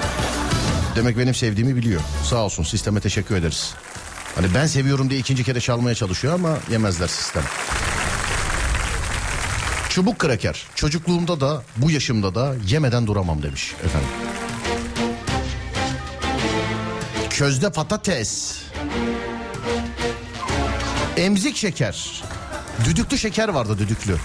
[0.97, 2.01] demek benim sevdiğimi biliyor.
[2.25, 3.75] Sağ olsun sisteme teşekkür ederiz.
[4.35, 7.43] Hani ben seviyorum diye ikinci kere çalmaya çalışıyor ama yemezler sistem.
[9.93, 10.67] Çubuk kraker.
[10.75, 14.09] Çocukluğumda da bu yaşımda da yemeden duramam demiş efendim.
[17.31, 18.63] Közde patates.
[21.17, 22.23] Emzik şeker.
[22.85, 24.17] Düdüklü şeker vardı düdüklü.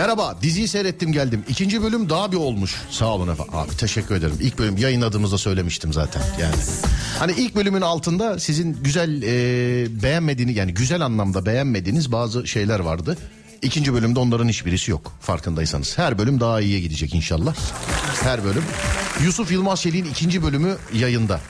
[0.00, 1.44] Merhaba diziyi seyrettim geldim.
[1.48, 2.76] İkinci bölüm daha bir olmuş.
[2.90, 3.54] Sağ olun efendim.
[3.54, 4.36] Abi teşekkür ederim.
[4.40, 6.54] İlk bölüm yayınladığımızda söylemiştim zaten yani.
[7.18, 13.16] Hani ilk bölümün altında sizin güzel e, beğenmediğiniz yani güzel anlamda beğenmediğiniz bazı şeyler vardı.
[13.62, 15.98] İkinci bölümde onların hiçbirisi yok farkındaysanız.
[15.98, 17.54] Her bölüm daha iyiye gidecek inşallah.
[18.22, 18.64] Her bölüm.
[19.24, 21.40] Yusuf Yılmaz Çelik'in ikinci bölümü yayında.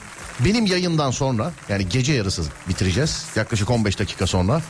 [0.45, 3.25] Benim yayından sonra yani gece yarısı bitireceğiz.
[3.35, 4.61] Yaklaşık 15 dakika sonra.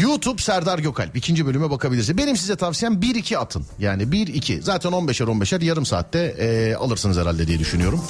[0.00, 2.18] YouTube Serdar Gökalp ikinci bölüme bakabilirsiniz.
[2.18, 3.66] Benim size tavsiyem 1-2 atın.
[3.78, 8.04] Yani 1-2 zaten 15'er 15'er yarım saatte e, alırsınız herhalde diye düşünüyorum.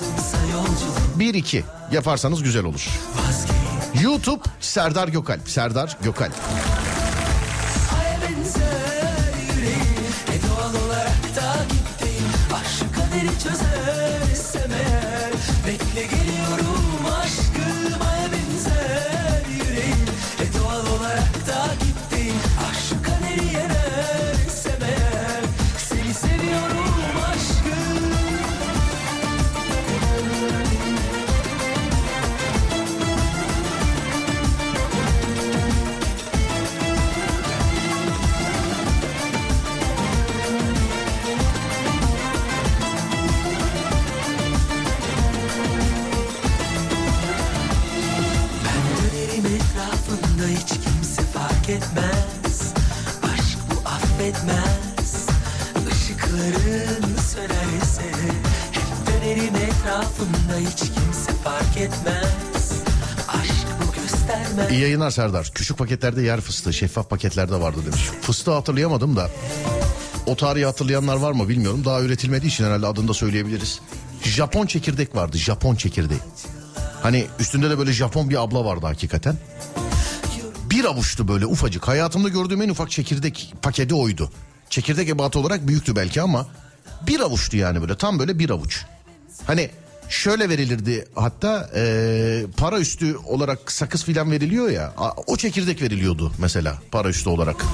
[1.18, 1.62] 1-2
[1.92, 2.88] yaparsanız güzel olur.
[4.02, 5.50] YouTube Serdar Gökalp.
[5.50, 6.32] Serdar Gökalp.
[13.14, 14.07] E çözersem
[54.28, 55.26] bu affetmez
[55.92, 58.02] Işıkların sönerse
[58.72, 62.72] Hep dönerim etrafında hiç kimse fark etmez
[64.70, 65.50] İyi yayınlar Serdar.
[65.54, 68.00] Küçük paketlerde yer fıstığı, şeffaf paketlerde vardı demiş.
[68.22, 69.30] Fıstığı hatırlayamadım da.
[70.26, 71.84] O tarihi hatırlayanlar var mı bilmiyorum.
[71.84, 73.80] Daha üretilmediği için herhalde adını da söyleyebiliriz.
[74.22, 75.36] Japon çekirdek vardı.
[75.36, 76.20] Japon çekirdeği.
[77.02, 79.36] Hani üstünde de böyle Japon bir abla vardı hakikaten.
[80.70, 81.88] Bir avuçtu böyle ufacık.
[81.88, 84.30] Hayatımda gördüğüm en ufak çekirdek paketi oydu.
[84.70, 86.46] Çekirdek ebatı olarak büyüktü belki ama
[87.06, 88.84] bir avuçtu yani böyle tam böyle bir avuç.
[89.46, 89.70] Hani
[90.08, 94.92] şöyle verilirdi hatta eee, para üstü olarak sakız filan veriliyor ya
[95.26, 97.64] o çekirdek veriliyordu mesela para üstü olarak.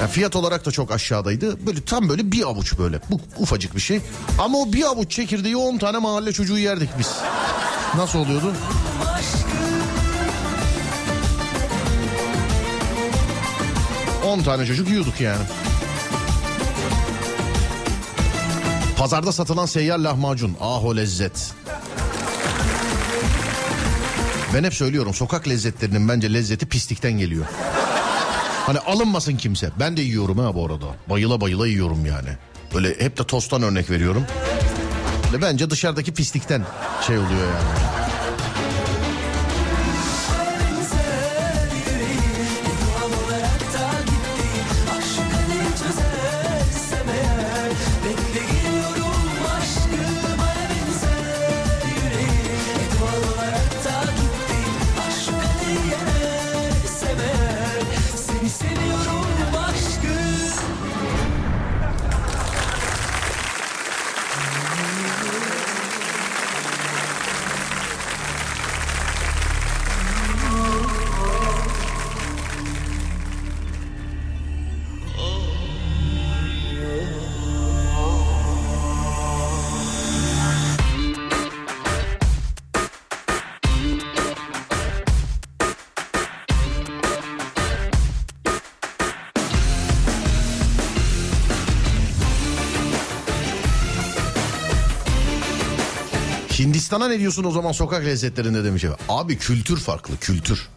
[0.00, 1.66] Ya fiyat olarak da çok aşağıdaydı.
[1.66, 3.00] Böyle tam böyle bir avuç böyle.
[3.10, 4.00] Bu ufacık bir şey.
[4.38, 7.10] Ama o bir avuç çekirdeği 10 tane mahalle çocuğu yerdik biz.
[7.96, 8.54] Nasıl oluyordu?
[14.28, 15.42] On tane çocuk yiyorduk yani.
[18.98, 20.56] Pazarda satılan seyyar lahmacun.
[20.60, 21.54] Ah o lezzet.
[24.54, 27.44] Ben hep söylüyorum sokak lezzetlerinin bence lezzeti pislikten geliyor.
[28.66, 29.70] Hani alınmasın kimse.
[29.80, 30.86] Ben de yiyorum ha bu arada.
[31.10, 32.28] Bayıla bayıla yiyorum yani.
[32.74, 34.24] Böyle hep de tosttan örnek veriyorum.
[35.32, 36.62] Ve bence dışarıdaki pislikten
[37.06, 37.87] şey oluyor yani.
[96.88, 98.84] Hindistan'a ne diyorsun o zaman sokak lezzetlerinde demiş.
[99.08, 100.68] Abi kültür farklı kültür.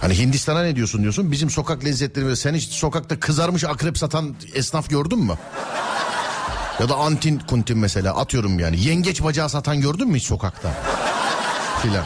[0.00, 1.32] Hani Hindistan'a ne diyorsun diyorsun.
[1.32, 5.34] Bizim sokak lezzetlerinde sen hiç sokakta kızarmış akrep satan esnaf gördün mü?
[6.80, 8.80] Ya da antin kuntin mesela atıyorum yani.
[8.80, 10.70] Yengeç bacağı satan gördün mü hiç sokakta?
[11.82, 12.04] Filan.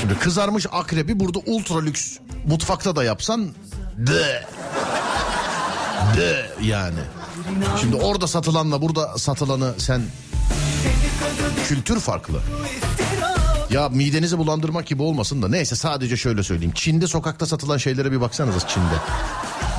[0.00, 3.48] Şimdi kızarmış akrebi burada ultra lüks mutfakta da yapsan
[3.96, 4.46] de
[6.16, 7.00] de yani.
[7.80, 10.02] Şimdi orada satılanla burada satılanı sen
[11.68, 12.40] kültür farklı.
[13.70, 16.72] Ya midenizi bulandırmak gibi olmasın da neyse sadece şöyle söyleyeyim.
[16.74, 18.94] Çin'de sokakta satılan şeylere bir baksanıza Çin'de.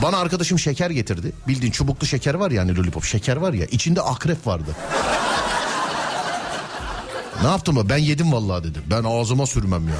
[0.02, 1.32] Bana arkadaşım şeker getirdi.
[1.48, 4.76] Bildiğin çubuklu şeker var ya hani lollipop şeker var ya içinde akrep vardı.
[7.41, 7.90] Ne yaptım?
[7.90, 8.80] Ben yedim vallahi dedi.
[8.90, 9.95] Ben ağzıma sürmem ya.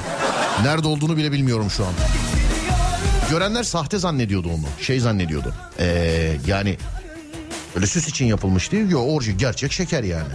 [0.62, 1.92] Nerede olduğunu bile bilmiyorum şu an.
[3.30, 4.66] Görenler sahte zannediyordu onu.
[4.80, 5.54] Şey zannediyordu.
[5.78, 6.76] Ee, yani
[7.76, 8.90] öyle süs için yapılmış değil.
[8.90, 10.28] Yok orijinal gerçek şeker yani.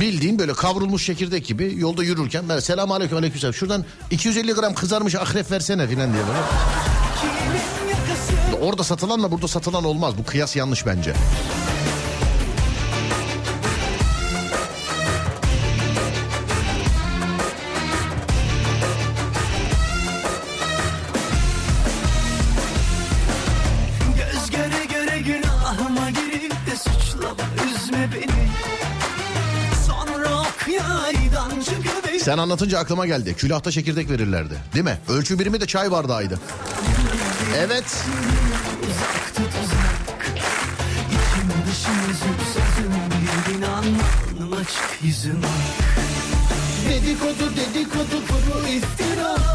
[0.00, 3.54] Bildiğin böyle kavrulmuş çekirdek gibi yolda yürürken ben selam aleyküm aleyküm selam.
[3.54, 6.38] Şuradan 250 gram kızarmış akrep versene filan diye böyle.
[8.64, 10.14] Orada satılanla burada satılan olmaz.
[10.18, 11.14] Bu kıyas yanlış bence.
[32.34, 33.34] Sen anlatınca aklıma geldi.
[33.34, 34.54] Külahta çekirdek verirlerdi.
[34.74, 34.98] Değil mi?
[35.08, 36.38] Ölçü birimi de çay bardağıydı.
[37.56, 38.04] Evet.
[46.88, 49.53] Dedikodu dedikodu kuru iftira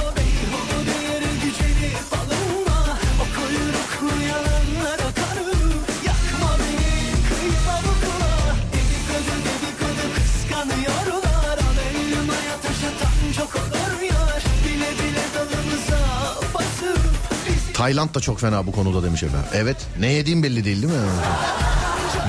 [17.80, 19.49] Tayland da çok fena bu konuda demiş efendim.
[19.53, 19.77] Evet.
[19.99, 20.99] Ne yediğin belli değil değil mi?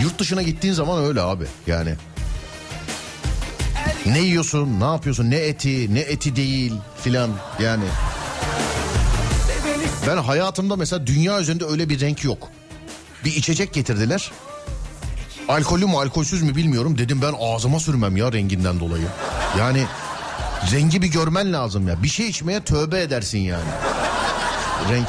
[0.02, 1.44] Yurt dışına gittiğin zaman öyle abi.
[1.66, 1.94] Yani.
[4.06, 6.72] Ne yiyorsun, ne yapıyorsun, ne eti, ne eti değil
[7.02, 7.30] filan
[7.62, 7.84] yani.
[10.06, 12.48] Ben hayatımda mesela dünya üzerinde öyle bir renk yok.
[13.24, 14.32] Bir içecek getirdiler.
[15.48, 16.98] Alkollü mü alkolsüz mü bilmiyorum.
[16.98, 19.06] Dedim ben ağzıma sürmem ya renginden dolayı.
[19.58, 19.84] Yani
[20.72, 22.02] rengi bir görmen lazım ya.
[22.02, 23.70] Bir şey içmeye tövbe edersin yani.
[24.90, 25.08] Renk.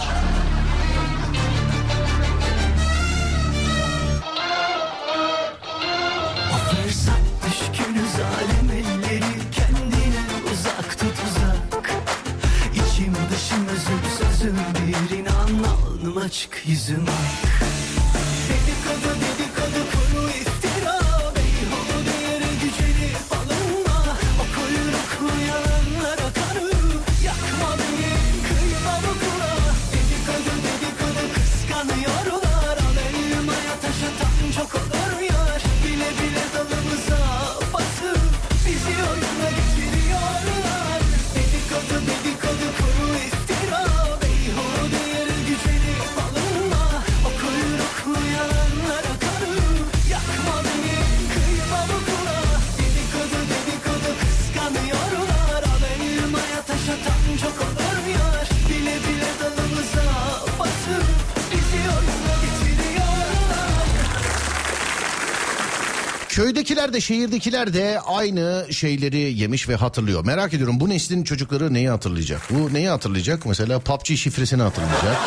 [66.94, 70.26] De şehirdekiler de aynı şeyleri yemiş ve hatırlıyor.
[70.26, 72.42] Merak ediyorum bu neslin çocukları neyi hatırlayacak?
[72.50, 73.46] Bu neyi hatırlayacak?
[73.46, 75.18] Mesela PUBG şifresini hatırlayacak.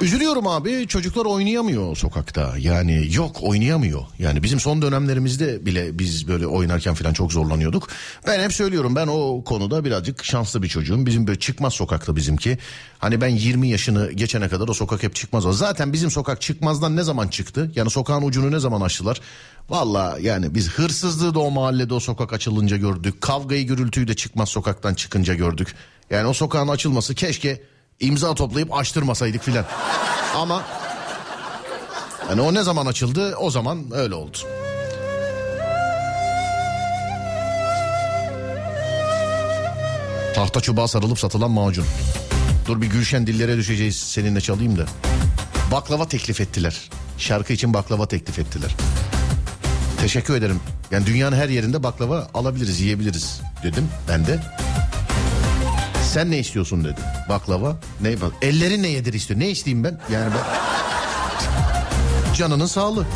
[0.00, 2.54] Üzülüyorum abi çocuklar oynayamıyor sokakta.
[2.58, 4.02] Yani yok oynayamıyor.
[4.18, 7.88] Yani bizim son dönemlerimizde bile biz böyle oynarken falan çok zorlanıyorduk.
[8.28, 11.06] Ben hep söylüyorum ben o konuda birazcık şanslı bir çocuğum.
[11.06, 12.58] Bizim böyle çıkmaz sokakta bizimki.
[12.98, 15.46] Hani ben 20 yaşını geçene kadar o sokak hep çıkmaz.
[15.46, 15.52] o.
[15.52, 17.72] Zaten bizim sokak çıkmazdan ne zaman çıktı?
[17.74, 19.20] Yani sokağın ucunu ne zaman açtılar?
[19.70, 23.20] Valla yani biz hırsızlığı da o mahallede o sokak açılınca gördük.
[23.20, 25.74] Kavgayı gürültüyü de çıkmaz sokaktan çıkınca gördük.
[26.10, 27.62] Yani o sokağın açılması keşke
[28.00, 29.64] imza toplayıp açtırmasaydık filan.
[30.34, 30.62] Ama
[32.28, 34.38] yani o ne zaman açıldı o zaman öyle oldu.
[40.38, 41.84] Tahta çubuğa sarılıp satılan macun.
[42.66, 44.84] Dur bir Gülşen dillere düşeceğiz seninle çalayım da.
[45.72, 46.90] Baklava teklif ettiler.
[47.18, 48.74] Şarkı için baklava teklif ettiler.
[50.00, 50.60] Teşekkür ederim.
[50.90, 54.40] Yani dünyanın her yerinde baklava alabiliriz, yiyebiliriz dedim ben de.
[56.12, 57.00] Sen ne istiyorsun dedi.
[57.28, 57.76] Baklava.
[58.00, 58.32] Ne bak?
[58.42, 59.40] Ellerin ne yedir istiyor.
[59.40, 60.00] Ne isteyeyim ben?
[60.12, 60.58] Yani ben
[62.34, 63.06] canının sağlığı.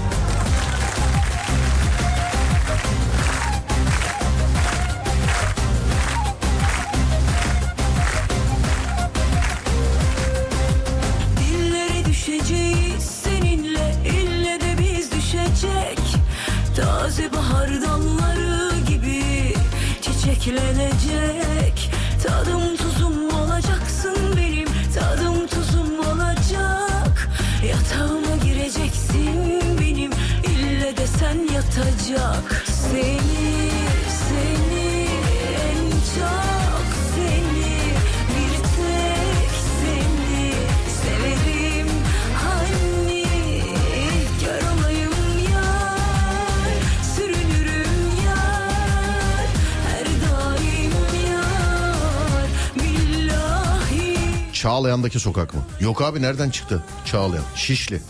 [54.82, 55.60] Çağlayan'daki sokak mı?
[55.80, 56.84] Yok abi nereden çıktı?
[57.04, 57.44] Çağlayan.
[57.54, 58.02] Şişli.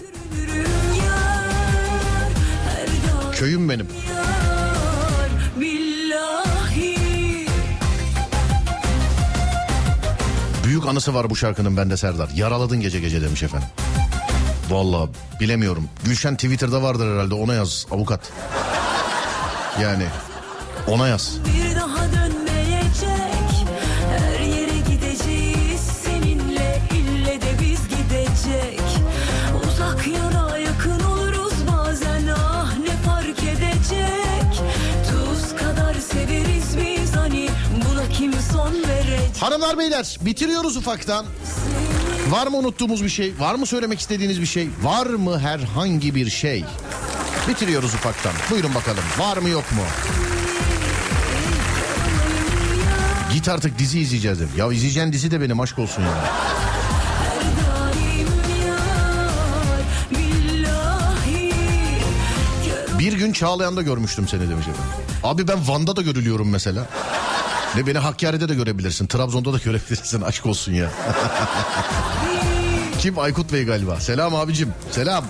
[3.33, 3.89] Köyüm benim.
[10.65, 12.29] Büyük anısı var bu şarkının bende Serdar.
[12.35, 13.69] Yaraladın gece gece demiş efendim.
[14.71, 15.89] Vallahi bilemiyorum.
[16.05, 18.33] Gülşen Twitter'da vardır herhalde ona yaz avukat.
[19.83, 20.05] Yani
[20.89, 21.37] ona yaz.
[21.47, 21.62] Bir
[39.43, 41.27] Hanımlar beyler bitiriyoruz ufaktan.
[42.29, 43.35] Var mı unuttuğumuz bir şey?
[43.39, 44.69] Var mı söylemek istediğiniz bir şey?
[44.83, 46.65] Var mı herhangi bir şey?
[47.49, 48.33] Bitiriyoruz ufaktan.
[48.51, 49.05] Buyurun bakalım.
[49.19, 49.83] Var mı yok mu?
[53.33, 54.53] Git artık dizi izleyeceğiz dedim.
[54.57, 56.25] Ya izleyeceğin dizi de benim aşk olsun ya.
[62.99, 64.93] Bir gün Çağlayan'da görmüştüm seni demiş efendim.
[65.25, 66.87] Abi ben Van'da da görülüyorum mesela.
[67.77, 69.07] Ne beni Hakkari'de de görebilirsin.
[69.07, 70.21] Trabzon'da da görebilirsin.
[70.27, 70.91] Aşk olsun ya.
[72.99, 73.19] Kim?
[73.19, 74.01] Aykut Bey galiba.
[74.01, 74.75] Selam abicim.
[74.91, 75.25] Selam.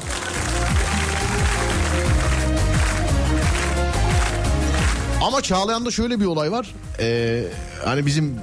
[5.22, 6.74] Ama Çağlayan'da şöyle bir olay var.
[7.00, 7.44] Ee,
[7.84, 8.36] hani bizim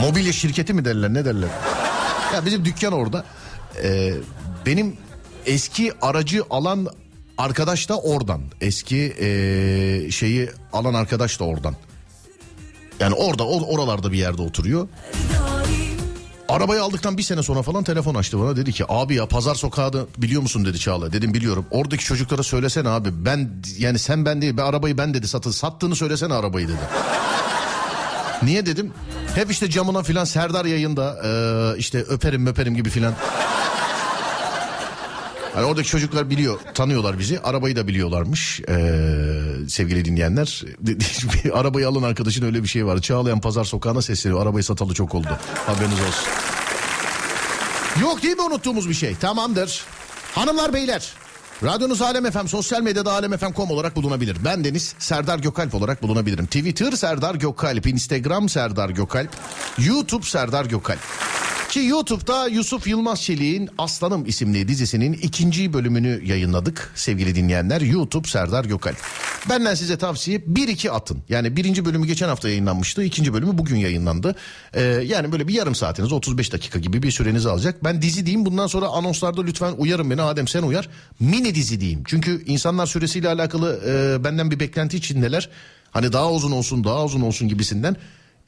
[0.00, 1.48] mobilya şirketi mi derler ne derler?
[2.34, 3.24] Ya bizim dükkan orada.
[3.82, 4.14] Ee,
[4.66, 4.96] benim
[5.46, 6.88] eski aracı alan
[7.40, 8.40] arkadaş da oradan.
[8.60, 11.74] Eski ee, şeyi alan arkadaş da oradan.
[13.00, 14.88] Yani orada oralarda bir yerde oturuyor.
[16.48, 18.56] Arabayı aldıktan bir sene sonra falan telefon açtı bana.
[18.56, 21.12] Dedi ki abi ya pazar sokağını biliyor musun dedi Çağla.
[21.12, 21.66] Dedim biliyorum.
[21.70, 23.08] Oradaki çocuklara söylesene abi.
[23.12, 24.56] Ben yani sen ben değil.
[24.56, 25.50] Ben arabayı ben dedi satın.
[25.50, 26.76] Sattığını söylesene arabayı dedi.
[28.42, 28.92] Niye dedim?
[29.34, 33.14] Hep işte camına filan Serdar yayında eee, işte öperim öperim gibi filan.
[35.54, 37.40] Hani oradaki çocuklar biliyor, tanıyorlar bizi.
[37.40, 40.62] Arabayı da biliyorlarmış eee, sevgili dinleyenler.
[41.54, 42.98] Arabayı alan arkadaşın öyle bir şey var.
[43.00, 44.42] Çağlayan Pazar Sokağı'na sesleniyor.
[44.42, 45.28] Arabayı satalı çok oldu.
[45.66, 46.28] Haberiniz olsun.
[48.02, 49.14] Yok değil mi unuttuğumuz bir şey?
[49.14, 49.84] Tamamdır.
[50.34, 51.12] Hanımlar beyler.
[51.64, 54.36] Radyonuz Alem FM, sosyal medyada alemfm.com olarak bulunabilir.
[54.44, 56.46] Ben Deniz Serdar Gökalp olarak bulunabilirim.
[56.46, 59.30] Twitter Serdar Gökalp, Instagram Serdar Gökalp,
[59.78, 60.98] YouTube Serdar Gökalp.
[61.70, 67.80] Ki YouTube'da Yusuf Yılmaz Çelik'in Aslanım isimli dizisinin ikinci bölümünü yayınladık sevgili dinleyenler.
[67.80, 68.96] YouTube Serdar Gökalp.
[69.48, 71.22] Benden size tavsiye 1-2 atın.
[71.28, 73.02] Yani birinci bölümü geçen hafta yayınlanmıştı.
[73.04, 74.34] ikinci bölümü bugün yayınlandı.
[74.74, 77.84] Ee, yani böyle bir yarım saatiniz 35 dakika gibi bir sürenizi alacak.
[77.84, 80.22] Ben dizi diyeyim bundan sonra anonslarda lütfen uyarın beni.
[80.22, 80.88] Adem sen uyar.
[81.20, 82.02] Mini dizi diyeyim.
[82.06, 85.48] Çünkü insanlar süresiyle alakalı e, benden bir beklenti içindeler.
[85.90, 87.96] Hani daha uzun olsun daha uzun olsun gibisinden.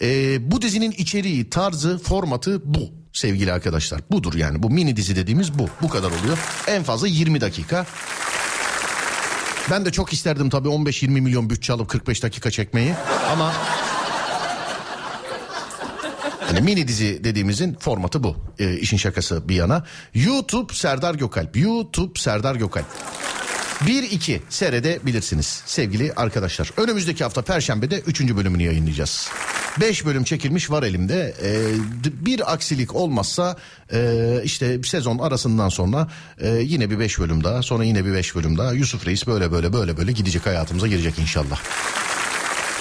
[0.01, 4.01] Ee, bu dizinin içeriği, tarzı, formatı bu sevgili arkadaşlar.
[4.11, 5.69] Budur yani bu mini dizi dediğimiz bu.
[5.83, 6.39] Bu kadar oluyor.
[6.67, 7.87] En fazla 20 dakika.
[9.71, 12.95] Ben de çok isterdim tabii 15-20 milyon bütçe alıp 45 dakika çekmeyi
[13.33, 13.53] ama...
[16.49, 18.37] Yani mini dizi dediğimizin formatı bu.
[18.59, 19.85] Ee, işin şakası bir yana.
[20.15, 21.57] YouTube Serdar Gökalp.
[21.57, 22.87] YouTube Serdar Gökalp.
[23.85, 26.71] 1-2 seyredebilirsiniz sevgili arkadaşlar.
[26.77, 28.21] Önümüzdeki hafta Perşembe'de 3.
[28.21, 29.31] bölümünü yayınlayacağız.
[29.81, 31.35] 5 bölüm çekilmiş var elimde.
[31.43, 31.75] Ee,
[32.27, 33.57] bir aksilik olmazsa
[33.93, 36.09] e, işte sezon arasından sonra
[36.41, 38.73] e, yine bir 5 bölüm daha sonra yine bir 5 bölüm daha.
[38.73, 41.61] Yusuf Reis böyle böyle böyle böyle gidecek hayatımıza girecek inşallah.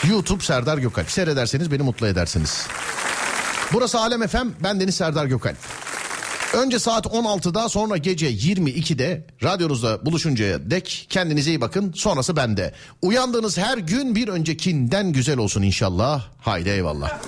[0.10, 1.12] YouTube Serdar Gökalp.
[1.12, 2.68] Seyrederseniz beni mutlu edersiniz.
[3.74, 4.48] Burası Alem FM.
[4.64, 5.58] Ben Deniz Serdar Gökalp.
[6.54, 11.94] Önce saat 16'da sonra gece 22'de radyonuzda buluşuncaya dek kendinize iyi bakın.
[11.96, 12.74] Sonrası bende.
[13.02, 16.24] Uyandığınız her gün bir öncekinden güzel olsun inşallah.
[16.42, 17.22] Haydi eyvallah.